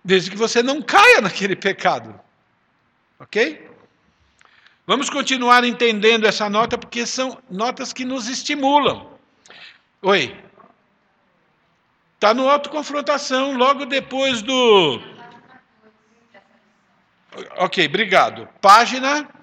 Desde 0.04 0.32
que 0.32 0.38
você 0.38 0.64
não 0.64 0.82
caia 0.82 1.22
naquele 1.22 1.56
pecado. 1.56 2.20
Ok? 3.20 3.68
Vamos 4.86 5.10
continuar 5.10 5.64
entendendo 5.64 6.26
essa 6.26 6.50
nota, 6.50 6.78
porque 6.78 7.06
são 7.06 7.38
notas 7.50 7.94
que 7.94 8.06
nos 8.06 8.28
estimulam. 8.28 9.12
Oi. 10.02 10.36
Está 12.16 12.34
no 12.34 12.50
autoconfrontação, 12.50 13.56
logo 13.56 13.86
depois 13.86 14.42
do. 14.42 15.00
Ok, 17.58 17.86
obrigado. 17.86 18.50
Página. 18.60 19.37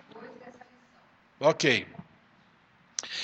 Ok. 1.44 1.86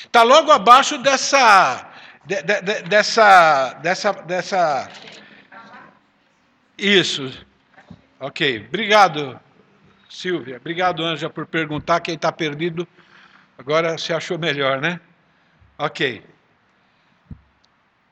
Está 0.04 0.22
logo 0.22 0.52
abaixo 0.52 0.98
dessa. 0.98 1.90
De, 2.26 2.42
de, 2.42 2.60
de, 2.60 2.82
dessa. 2.82 3.72
Dessa. 3.82 4.12
Dessa. 4.12 4.90
Isso. 6.76 7.46
Ok, 8.18 8.66
obrigado, 8.68 9.40
Silvia. 10.10 10.58
Obrigado, 10.58 11.02
Anja, 11.02 11.30
por 11.30 11.46
perguntar. 11.46 12.00
Quem 12.00 12.14
está 12.14 12.30
perdido 12.30 12.86
agora 13.56 13.96
se 13.96 14.12
achou 14.12 14.38
melhor, 14.38 14.82
né? 14.82 15.00
Ok. 15.78 16.22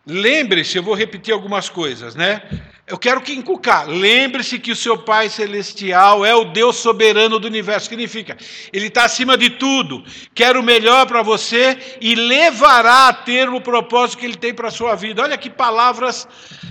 Lembre-se, 0.06 0.78
eu 0.78 0.82
vou 0.82 0.94
repetir 0.94 1.34
algumas 1.34 1.68
coisas, 1.68 2.14
né? 2.14 2.40
Eu 2.88 2.96
quero 2.96 3.20
que 3.20 3.34
encucar. 3.34 3.86
Lembre-se 3.86 4.58
que 4.58 4.72
o 4.72 4.76
seu 4.76 4.96
Pai 4.96 5.28
Celestial 5.28 6.24
é 6.24 6.34
o 6.34 6.46
Deus 6.46 6.76
soberano 6.76 7.38
do 7.38 7.46
universo. 7.46 7.88
Significa, 7.88 8.36
Ele 8.72 8.86
está 8.86 9.04
acima 9.04 9.36
de 9.36 9.50
tudo, 9.50 10.02
quer 10.34 10.56
o 10.56 10.62
melhor 10.62 11.06
para 11.06 11.22
você 11.22 11.78
e 12.00 12.14
levará 12.14 13.08
a 13.08 13.12
ter 13.12 13.48
o 13.50 13.60
propósito 13.60 14.18
que 14.18 14.24
Ele 14.24 14.36
tem 14.36 14.54
para 14.54 14.68
a 14.68 14.70
sua 14.70 14.94
vida. 14.94 15.22
Olha 15.22 15.36
que 15.36 15.50
palavras 15.50 16.26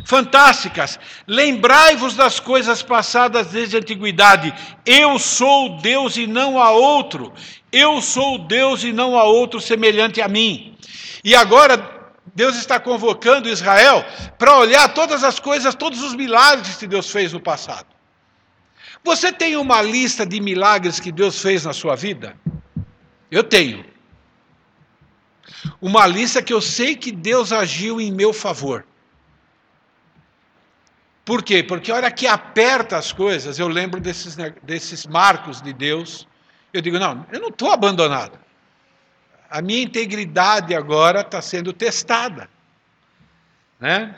fantásticas. 0.05 0.99
Lembrai-vos 1.27 2.15
das 2.15 2.39
coisas 2.39 2.81
passadas 2.81 3.47
desde 3.47 3.75
a 3.75 3.79
antiguidade. 3.79 4.51
Eu 4.85 5.19
sou 5.19 5.77
Deus 5.77 6.17
e 6.17 6.25
não 6.25 6.59
há 6.59 6.71
outro. 6.71 7.31
Eu 7.71 8.01
sou 8.01 8.39
Deus 8.39 8.83
e 8.83 8.91
não 8.91 9.15
há 9.15 9.23
outro 9.23 9.61
semelhante 9.61 10.19
a 10.19 10.27
mim. 10.27 10.75
E 11.23 11.35
agora 11.35 11.96
Deus 12.33 12.55
está 12.55 12.79
convocando 12.79 13.49
Israel 13.49 14.05
para 14.37 14.57
olhar 14.57 14.93
todas 14.93 15.23
as 15.23 15.39
coisas, 15.39 15.75
todos 15.75 16.01
os 16.01 16.15
milagres 16.15 16.77
que 16.77 16.87
Deus 16.87 17.09
fez 17.09 17.33
no 17.33 17.39
passado. 17.39 17.87
Você 19.03 19.31
tem 19.31 19.55
uma 19.55 19.81
lista 19.81 20.25
de 20.25 20.39
milagres 20.39 20.99
que 20.99 21.11
Deus 21.11 21.41
fez 21.41 21.65
na 21.65 21.73
sua 21.73 21.95
vida? 21.95 22.35
Eu 23.31 23.43
tenho. 23.43 23.85
Uma 25.81 26.05
lista 26.05 26.41
que 26.41 26.53
eu 26.53 26.61
sei 26.61 26.95
que 26.95 27.11
Deus 27.11 27.51
agiu 27.51 28.01
em 28.01 28.11
meu 28.11 28.33
favor. 28.33 28.85
Por 31.23 31.43
quê? 31.43 31.61
Porque 31.61 31.91
a 31.91 31.95
hora 31.95 32.11
que 32.11 32.25
aperta 32.25 32.97
as 32.97 33.11
coisas, 33.11 33.59
eu 33.59 33.67
lembro 33.67 33.99
desses, 33.99 34.35
desses 34.63 35.05
marcos 35.05 35.61
de 35.61 35.73
Deus. 35.73 36.27
Eu 36.73 36.81
digo, 36.81 36.97
não, 36.99 37.25
eu 37.31 37.39
não 37.39 37.49
estou 37.49 37.71
abandonado 37.71 38.46
a 39.49 39.61
minha 39.61 39.81
integridade 39.81 40.75
agora 40.75 41.21
está 41.21 41.41
sendo 41.41 41.71
testada. 41.71 42.49
Né? 43.79 44.13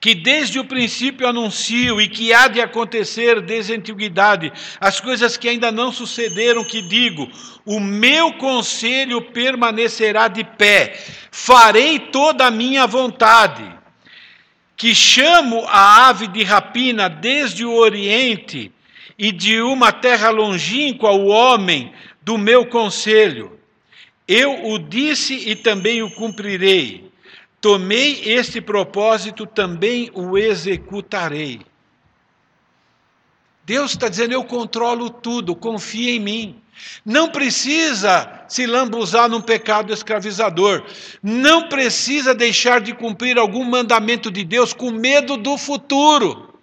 Que 0.00 0.14
desde 0.14 0.58
o 0.58 0.64
princípio 0.64 1.26
anuncio 1.26 2.00
e 2.00 2.08
que 2.08 2.32
há 2.32 2.48
de 2.48 2.60
acontecer 2.60 3.40
desde 3.40 3.72
a 3.72 3.76
antiguidade, 3.76 4.52
as 4.80 5.00
coisas 5.00 5.36
que 5.36 5.48
ainda 5.48 5.72
não 5.72 5.90
sucederam, 5.90 6.64
que 6.64 6.82
digo, 6.82 7.28
o 7.64 7.80
meu 7.80 8.34
conselho 8.34 9.20
permanecerá 9.32 10.28
de 10.28 10.44
pé, 10.44 11.02
farei 11.30 11.98
toda 11.98 12.46
a 12.46 12.50
minha 12.50 12.86
vontade, 12.86 13.64
que 14.76 14.94
chamo 14.94 15.64
a 15.66 16.08
ave 16.08 16.28
de 16.28 16.44
rapina 16.44 17.08
desde 17.08 17.64
o 17.64 17.74
oriente 17.74 18.70
e 19.18 19.32
de 19.32 19.60
uma 19.62 19.90
terra 19.90 20.28
longínqua 20.28 21.10
o 21.10 21.26
homem 21.26 21.92
do 22.22 22.36
meu 22.36 22.66
conselho 22.66 23.55
eu 24.26 24.66
o 24.66 24.78
disse 24.78 25.34
e 25.34 25.54
também 25.54 26.02
o 26.02 26.10
cumprirei. 26.10 27.10
Tomei 27.60 28.22
este 28.24 28.60
propósito, 28.60 29.46
também 29.46 30.10
o 30.14 30.36
executarei. 30.36 31.60
Deus 33.64 33.92
está 33.92 34.08
dizendo: 34.08 34.32
eu 34.32 34.44
controlo 34.44 35.10
tudo, 35.10 35.54
confia 35.54 36.12
em 36.12 36.20
mim. 36.20 36.62
Não 37.04 37.30
precisa 37.30 38.44
se 38.48 38.66
lambuzar 38.66 39.28
num 39.28 39.40
pecado 39.40 39.92
escravizador. 39.92 40.84
Não 41.22 41.68
precisa 41.68 42.34
deixar 42.34 42.80
de 42.80 42.92
cumprir 42.94 43.38
algum 43.38 43.64
mandamento 43.64 44.30
de 44.30 44.44
Deus 44.44 44.72
com 44.72 44.90
medo 44.90 45.36
do 45.36 45.56
futuro. 45.56 46.60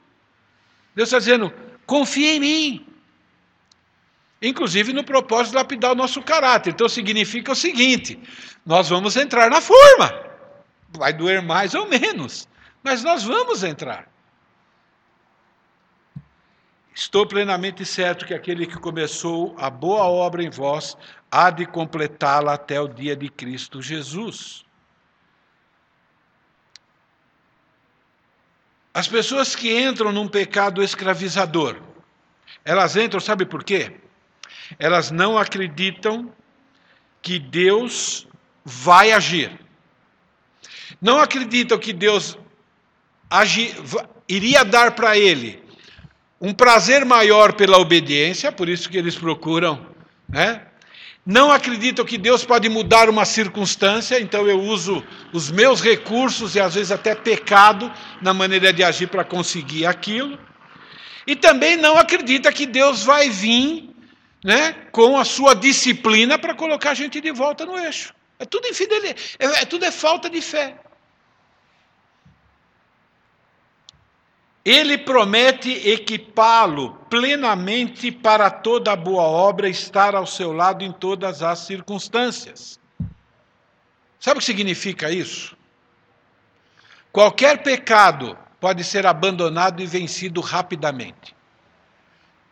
Deus 0.95 1.09
está 1.09 1.19
dizendo: 1.19 1.51
confia 1.85 2.35
em 2.35 2.39
mim 2.39 2.92
inclusive 4.43 4.91
no 4.91 5.03
propósito 5.03 5.51
de 5.51 5.57
lapidar 5.57 5.93
o 5.93 5.95
nosso 5.95 6.21
caráter. 6.21 6.71
Então 6.71 6.89
significa 6.89 7.53
o 7.53 7.55
seguinte: 7.55 8.19
nós 8.65 8.89
vamos 8.89 9.15
entrar 9.15 9.49
na 9.49 9.61
forma. 9.61 10.13
Vai 10.91 11.13
doer 11.13 11.41
mais 11.41 11.73
ou 11.73 11.87
menos, 11.87 12.47
mas 12.83 13.03
nós 13.03 13.23
vamos 13.23 13.63
entrar. 13.63 14.11
Estou 16.93 17.25
plenamente 17.25 17.83
certo 17.83 18.25
que 18.25 18.35
aquele 18.35 18.67
que 18.67 18.77
começou 18.77 19.55
a 19.57 19.67
boa 19.67 20.03
obra 20.03 20.43
em 20.43 20.49
vós 20.49 20.95
há 21.31 21.49
de 21.49 21.65
completá-la 21.65 22.53
até 22.53 22.79
o 22.79 22.87
dia 22.87 23.15
de 23.15 23.29
Cristo 23.29 23.81
Jesus. 23.81 24.63
As 28.93 29.07
pessoas 29.07 29.55
que 29.55 29.75
entram 29.75 30.11
num 30.11 30.27
pecado 30.27 30.83
escravizador, 30.83 31.81
elas 32.63 32.95
entram, 32.95 33.19
sabe 33.19 33.43
por 33.43 33.63
quê? 33.63 34.02
Elas 34.79 35.11
não 35.11 35.37
acreditam 35.37 36.31
que 37.21 37.39
Deus 37.39 38.27
vai 38.63 39.11
agir. 39.11 39.51
Não 41.01 41.19
acreditam 41.19 41.77
que 41.77 41.93
Deus 41.93 42.37
agir, 43.29 43.75
iria 44.27 44.63
dar 44.63 44.91
para 44.91 45.17
ele 45.17 45.63
um 46.39 46.53
prazer 46.53 47.05
maior 47.05 47.53
pela 47.53 47.77
obediência, 47.77 48.51
por 48.51 48.67
isso 48.67 48.89
que 48.89 48.97
eles 48.97 49.15
procuram, 49.15 49.87
né? 50.27 50.61
Não 51.25 51.49
acreditam 51.49 52.03
que 52.03 52.17
Deus 52.17 52.43
pode 52.43 52.67
mudar 52.67 53.09
uma 53.09 53.23
circunstância, 53.23 54.19
então 54.19 54.45
eu 54.45 54.59
uso 54.59 55.01
os 55.31 55.49
meus 55.49 55.81
recursos 55.81 56.53
e 56.53 56.59
às 56.59 56.75
vezes 56.75 56.91
até 56.91 57.15
pecado 57.15 57.89
na 58.21 58.33
maneira 58.33 58.73
de 58.73 58.83
agir 58.83 59.07
para 59.07 59.23
conseguir 59.23 59.85
aquilo. 59.85 60.37
E 61.25 61.33
também 61.33 61.77
não 61.77 61.97
acredita 61.97 62.51
que 62.51 62.65
Deus 62.65 63.03
vai 63.03 63.29
vir 63.29 63.92
né, 64.43 64.73
com 64.91 65.17
a 65.17 65.23
sua 65.23 65.53
disciplina 65.53 66.37
para 66.37 66.53
colocar 66.53 66.91
a 66.91 66.95
gente 66.95 67.21
de 67.21 67.31
volta 67.31 67.65
no 67.65 67.77
eixo. 67.77 68.13
É 68.37 68.45
tudo 68.45 68.67
infidelidade, 68.67 69.35
é, 69.39 69.45
é 69.45 69.65
tudo 69.65 69.85
é 69.85 69.91
falta 69.91 70.29
de 70.29 70.41
fé. 70.41 70.75
Ele 74.65 74.97
promete 74.97 75.89
equipá-lo 75.89 76.95
plenamente 77.09 78.11
para 78.11 78.49
toda 78.49 78.95
boa 78.95 79.23
obra, 79.23 79.67
estar 79.67 80.15
ao 80.15 80.25
seu 80.25 80.53
lado 80.53 80.83
em 80.83 80.91
todas 80.91 81.43
as 81.43 81.59
circunstâncias. 81.59 82.79
Sabe 84.19 84.37
o 84.37 84.39
que 84.39 84.45
significa 84.45 85.11
isso? 85.11 85.55
Qualquer 87.11 87.61
pecado 87.61 88.37
pode 88.59 88.83
ser 88.85 89.05
abandonado 89.05 89.81
e 89.81 89.85
vencido 89.85 90.39
rapidamente 90.39 91.32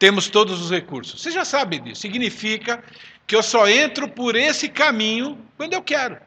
temos 0.01 0.29
todos 0.29 0.59
os 0.59 0.71
recursos. 0.71 1.21
Você 1.21 1.29
já 1.29 1.45
sabe 1.45 1.77
disso. 1.77 2.01
Significa 2.01 2.83
que 3.27 3.35
eu 3.35 3.43
só 3.43 3.69
entro 3.69 4.07
por 4.07 4.35
esse 4.35 4.67
caminho 4.67 5.37
quando 5.55 5.73
eu 5.73 5.81
quero. 5.83 6.17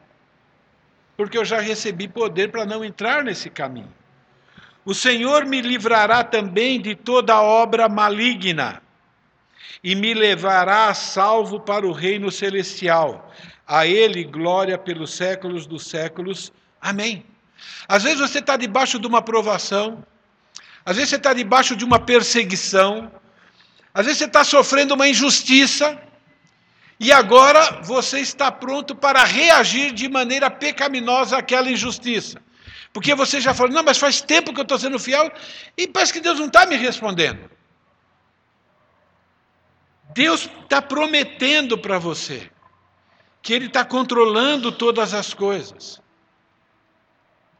Porque 1.17 1.37
eu 1.37 1.43
já 1.43 1.59
recebi 1.59 2.07
poder 2.07 2.51
para 2.51 2.65
não 2.65 2.85
entrar 2.85 3.21
nesse 3.21 3.49
caminho. 3.49 3.93
O 4.85 4.93
Senhor 4.93 5.45
me 5.45 5.59
livrará 5.59 6.23
também 6.23 6.79
de 6.79 6.95
toda 6.95 7.41
obra 7.41 7.89
maligna 7.89 8.81
e 9.83 9.93
me 9.93 10.13
levará 10.13 10.87
a 10.87 10.93
salvo 10.93 11.59
para 11.59 11.85
o 11.85 11.91
reino 11.91 12.31
celestial. 12.31 13.29
A 13.67 13.85
Ele 13.85 14.23
glória 14.23 14.77
pelos 14.77 15.13
séculos 15.13 15.67
dos 15.67 15.85
séculos. 15.85 16.53
Amém. 16.79 17.25
Às 17.89 18.03
vezes 18.03 18.21
você 18.21 18.39
está 18.39 18.55
debaixo 18.55 18.97
de 18.97 19.05
uma 19.05 19.21
provação, 19.21 20.01
às 20.85 20.95
vezes 20.95 21.09
você 21.09 21.17
está 21.17 21.33
debaixo 21.33 21.75
de 21.75 21.83
uma 21.83 21.99
perseguição, 21.99 23.11
às 23.95 24.05
vezes 24.05 24.17
você 24.17 24.25
está 24.25 24.43
sofrendo 24.43 24.93
uma 24.93 25.07
injustiça 25.07 25.97
e 26.99 27.13
agora 27.13 27.81
você 27.81 28.19
está 28.19 28.51
pronto 28.51 28.93
para 28.93 29.23
reagir 29.23 29.93
de 29.93 30.09
maneira 30.09 30.51
pecaminosa 30.51 31.37
àquela 31.37 31.71
injustiça. 31.71 32.43
Porque 32.91 33.15
você 33.15 33.39
já 33.39 33.53
falou, 33.53 33.71
não, 33.71 33.83
mas 33.83 33.97
faz 33.97 34.19
tempo 34.19 34.53
que 34.53 34.59
eu 34.59 34.63
estou 34.63 34.77
sendo 34.77 34.99
fiel 34.99 35.31
e 35.77 35.87
parece 35.87 36.11
que 36.11 36.19
Deus 36.19 36.37
não 36.37 36.47
está 36.47 36.65
me 36.65 36.75
respondendo. 36.75 37.49
Deus 40.13 40.49
está 40.63 40.81
prometendo 40.81 41.77
para 41.77 41.97
você 41.97 42.51
que 43.41 43.53
Ele 43.53 43.67
está 43.67 43.85
controlando 43.85 44.73
todas 44.73 45.13
as 45.13 45.33
coisas. 45.33 46.01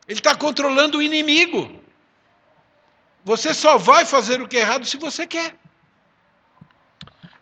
Ele 0.05 0.19
está 0.19 0.35
controlando 0.35 0.97
o 0.97 1.01
inimigo. 1.01 1.81
Você 3.23 3.53
só 3.53 3.77
vai 3.77 4.05
fazer 4.05 4.41
o 4.41 4.47
que 4.49 4.57
é 4.57 4.61
errado 4.61 4.85
se 4.85 4.97
você 4.97 5.25
quer. 5.25 5.55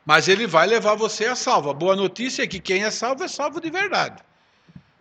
Mas 0.05 0.27
ele 0.27 0.45
vai 0.45 0.67
levar 0.67 0.95
você 0.95 1.25
a 1.25 1.35
salvo. 1.35 1.69
A 1.69 1.73
boa 1.73 1.95
notícia 1.95 2.43
é 2.43 2.47
que 2.47 2.59
quem 2.59 2.83
é 2.83 2.91
salvo 2.91 3.23
é 3.23 3.27
salvo 3.27 3.61
de 3.61 3.69
verdade. 3.69 4.21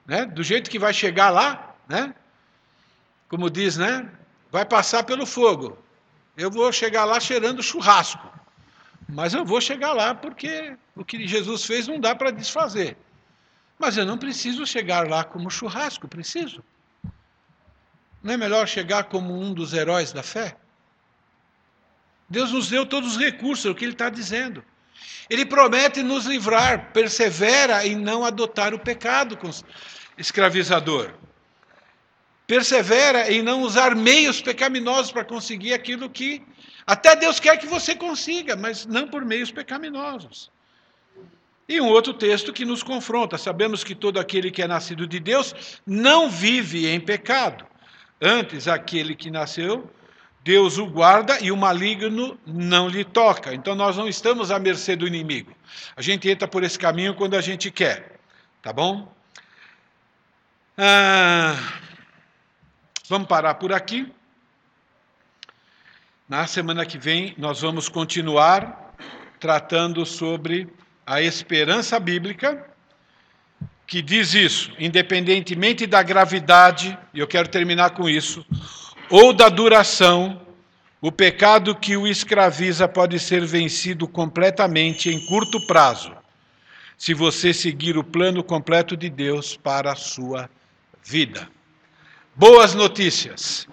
Né? 0.06 0.26
Do 0.26 0.42
jeito 0.42 0.70
que 0.70 0.78
vai 0.78 0.94
chegar 0.94 1.30
lá, 1.30 1.74
né? 1.88 2.14
como 3.28 3.50
diz, 3.50 3.76
né? 3.76 4.08
vai 4.50 4.64
passar 4.64 5.02
pelo 5.02 5.24
fogo. 5.24 5.78
Eu 6.36 6.50
vou 6.50 6.70
chegar 6.70 7.04
lá 7.04 7.18
cheirando 7.18 7.62
churrasco. 7.62 8.30
Mas 9.08 9.34
eu 9.34 9.44
vou 9.44 9.60
chegar 9.60 9.92
lá 9.92 10.14
porque 10.14 10.76
o 10.94 11.04
que 11.04 11.26
Jesus 11.26 11.64
fez 11.64 11.88
não 11.88 11.98
dá 11.98 12.14
para 12.14 12.30
desfazer. 12.30 12.96
Mas 13.78 13.96
eu 13.96 14.06
não 14.06 14.18
preciso 14.18 14.66
chegar 14.66 15.08
lá 15.08 15.24
como 15.24 15.50
churrasco, 15.50 16.06
preciso. 16.06 16.62
Não 18.22 18.34
é 18.34 18.36
melhor 18.36 18.68
chegar 18.68 19.04
como 19.04 19.34
um 19.34 19.52
dos 19.52 19.72
heróis 19.72 20.12
da 20.12 20.22
fé? 20.22 20.56
Deus 22.28 22.52
nos 22.52 22.68
deu 22.68 22.86
todos 22.86 23.12
os 23.12 23.18
recursos, 23.18 23.66
é 23.66 23.70
o 23.70 23.74
que 23.74 23.84
Ele 23.84 23.92
está 23.92 24.08
dizendo. 24.08 24.64
Ele 25.28 25.44
promete 25.44 26.02
nos 26.02 26.26
livrar, 26.26 26.92
persevera 26.92 27.86
em 27.86 27.94
não 27.94 28.24
adotar 28.24 28.74
o 28.74 28.78
pecado 28.78 29.38
escravizador. 30.16 31.12
Persevera 32.46 33.32
em 33.32 33.42
não 33.42 33.62
usar 33.62 33.94
meios 33.94 34.42
pecaminosos 34.42 35.12
para 35.12 35.24
conseguir 35.24 35.72
aquilo 35.72 36.10
que 36.10 36.42
até 36.86 37.14
Deus 37.14 37.38
quer 37.38 37.56
que 37.58 37.66
você 37.66 37.94
consiga, 37.94 38.56
mas 38.56 38.84
não 38.86 39.08
por 39.08 39.24
meios 39.24 39.50
pecaminosos. 39.50 40.50
E 41.68 41.80
um 41.80 41.86
outro 41.86 42.12
texto 42.12 42.52
que 42.52 42.64
nos 42.64 42.82
confronta: 42.82 43.38
sabemos 43.38 43.84
que 43.84 43.94
todo 43.94 44.18
aquele 44.18 44.50
que 44.50 44.62
é 44.62 44.66
nascido 44.66 45.06
de 45.06 45.20
Deus 45.20 45.80
não 45.86 46.28
vive 46.28 46.86
em 46.86 47.00
pecado. 47.00 47.64
Antes, 48.20 48.68
aquele 48.68 49.14
que 49.14 49.30
nasceu, 49.30 49.90
Deus 50.44 50.76
o 50.76 50.86
guarda 50.86 51.38
e 51.40 51.52
o 51.52 51.56
maligno 51.56 52.38
não 52.44 52.88
lhe 52.88 53.04
toca. 53.04 53.54
Então 53.54 53.74
nós 53.74 53.96
não 53.96 54.08
estamos 54.08 54.50
à 54.50 54.58
mercê 54.58 54.96
do 54.96 55.06
inimigo. 55.06 55.52
A 55.96 56.02
gente 56.02 56.28
entra 56.28 56.48
por 56.48 56.64
esse 56.64 56.78
caminho 56.78 57.14
quando 57.14 57.36
a 57.36 57.40
gente 57.40 57.70
quer. 57.70 58.18
Tá 58.60 58.72
bom? 58.72 59.12
Ah, 60.76 61.56
vamos 63.08 63.28
parar 63.28 63.54
por 63.54 63.72
aqui. 63.72 64.12
Na 66.28 66.46
semana 66.46 66.86
que 66.86 66.98
vem, 66.98 67.34
nós 67.38 67.60
vamos 67.60 67.88
continuar 67.88 68.94
tratando 69.38 70.06
sobre 70.06 70.72
a 71.06 71.20
esperança 71.20 72.00
bíblica, 72.00 72.64
que 73.86 74.00
diz 74.00 74.32
isso, 74.34 74.72
independentemente 74.78 75.86
da 75.86 76.02
gravidade, 76.02 76.96
e 77.12 77.18
eu 77.18 77.26
quero 77.26 77.48
terminar 77.48 77.90
com 77.90 78.08
isso, 78.08 78.46
ou 79.10 79.32
da 79.32 79.48
duração, 79.48 80.40
o 81.00 81.10
pecado 81.10 81.74
que 81.74 81.96
o 81.96 82.06
escraviza 82.06 82.86
pode 82.86 83.18
ser 83.18 83.44
vencido 83.44 84.06
completamente 84.06 85.10
em 85.10 85.18
curto 85.26 85.60
prazo, 85.66 86.12
se 86.96 87.12
você 87.12 87.52
seguir 87.52 87.98
o 87.98 88.04
plano 88.04 88.44
completo 88.44 88.96
de 88.96 89.10
Deus 89.10 89.56
para 89.56 89.92
a 89.92 89.96
sua 89.96 90.48
vida. 91.02 91.48
Boas 92.34 92.74
notícias. 92.74 93.66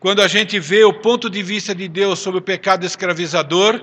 Quando 0.00 0.22
a 0.22 0.28
gente 0.28 0.60
vê 0.60 0.84
o 0.84 0.92
ponto 0.92 1.28
de 1.28 1.42
vista 1.42 1.74
de 1.74 1.88
Deus 1.88 2.20
sobre 2.20 2.38
o 2.38 2.42
pecado 2.42 2.86
escravizador, 2.86 3.82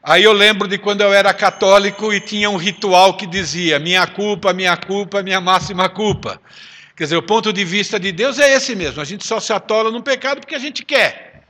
aí 0.00 0.22
eu 0.22 0.32
lembro 0.32 0.68
de 0.68 0.78
quando 0.78 1.00
eu 1.00 1.12
era 1.12 1.34
católico 1.34 2.12
e 2.12 2.20
tinha 2.20 2.48
um 2.48 2.56
ritual 2.56 3.16
que 3.16 3.26
dizia: 3.26 3.80
minha 3.80 4.06
culpa, 4.06 4.52
minha 4.52 4.76
culpa, 4.76 5.20
minha 5.20 5.40
máxima 5.40 5.88
culpa. 5.88 6.40
Quer 7.00 7.04
dizer, 7.04 7.16
o 7.16 7.22
ponto 7.22 7.50
de 7.50 7.64
vista 7.64 7.98
de 7.98 8.12
Deus 8.12 8.38
é 8.38 8.52
esse 8.52 8.76
mesmo. 8.76 9.00
A 9.00 9.06
gente 9.06 9.26
só 9.26 9.40
se 9.40 9.54
atola 9.54 9.90
no 9.90 10.02
pecado 10.02 10.40
porque 10.40 10.54
a 10.54 10.58
gente 10.58 10.84
quer. 10.84 11.46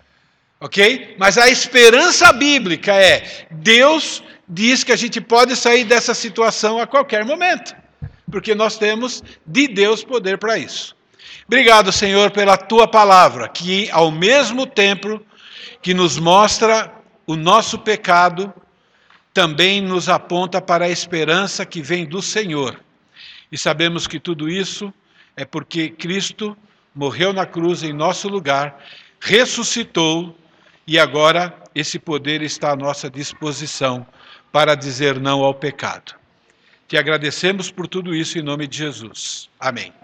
Ok? 0.61 1.17
Mas 1.19 1.37
a 1.37 1.49
esperança 1.49 2.33
bíblica 2.33 2.95
é: 2.95 3.49
Deus 3.51 4.23
diz 4.49 4.85
que 4.85 4.93
a 4.93 4.97
gente 4.97 5.21
pode 5.21 5.57
sair 5.57 5.83
dessa 5.83 6.15
situação 6.15 6.79
a 6.79 6.87
qualquer 6.87 7.25
momento, 7.25 7.75
porque 8.31 8.55
nós 8.55 8.79
temos 8.79 9.25
de 9.45 9.67
Deus 9.67 10.05
poder 10.05 10.39
para 10.39 10.57
isso. 10.57 10.95
Obrigado, 11.49 11.91
Senhor, 11.91 12.31
pela 12.31 12.57
tua 12.57 12.87
palavra, 12.87 13.49
que 13.49 13.91
ao 13.91 14.13
mesmo 14.13 14.69
tempo 14.69 15.21
que 15.83 15.93
nos 15.93 16.17
mostra 16.17 16.95
o 17.27 17.35
nosso 17.35 17.77
pecado, 17.77 18.55
também 19.35 19.81
nos 19.81 20.09
aponta 20.09 20.63
para 20.63 20.85
a 20.85 20.91
esperança 20.91 21.67
que 21.67 21.83
vem 21.83 22.07
do 22.07 22.23
Senhor. 22.23 22.81
E 23.51 23.59
sabemos 23.59 24.07
que 24.07 24.21
tudo 24.21 24.49
isso 24.49 24.95
é 25.41 25.45
porque 25.47 25.89
Cristo 25.89 26.55
morreu 26.95 27.33
na 27.33 27.47
cruz 27.47 27.83
em 27.83 27.95
nosso 27.95 28.29
lugar, 28.29 28.79
ressuscitou 29.19 30.37
e 30.87 30.99
agora 30.99 31.55
esse 31.75 31.99
poder 31.99 32.43
está 32.43 32.73
à 32.73 32.77
nossa 32.77 33.09
disposição 33.09 34.07
para 34.53 34.75
dizer 34.75 35.19
não 35.19 35.43
ao 35.43 35.55
pecado. 35.55 36.15
Te 36.87 36.99
agradecemos 36.99 37.71
por 37.71 37.89
tudo 37.89 38.15
isso 38.15 38.39
em 38.39 38.43
nome 38.43 38.67
de 38.67 38.77
Jesus. 38.77 39.49
Amém. 39.59 40.00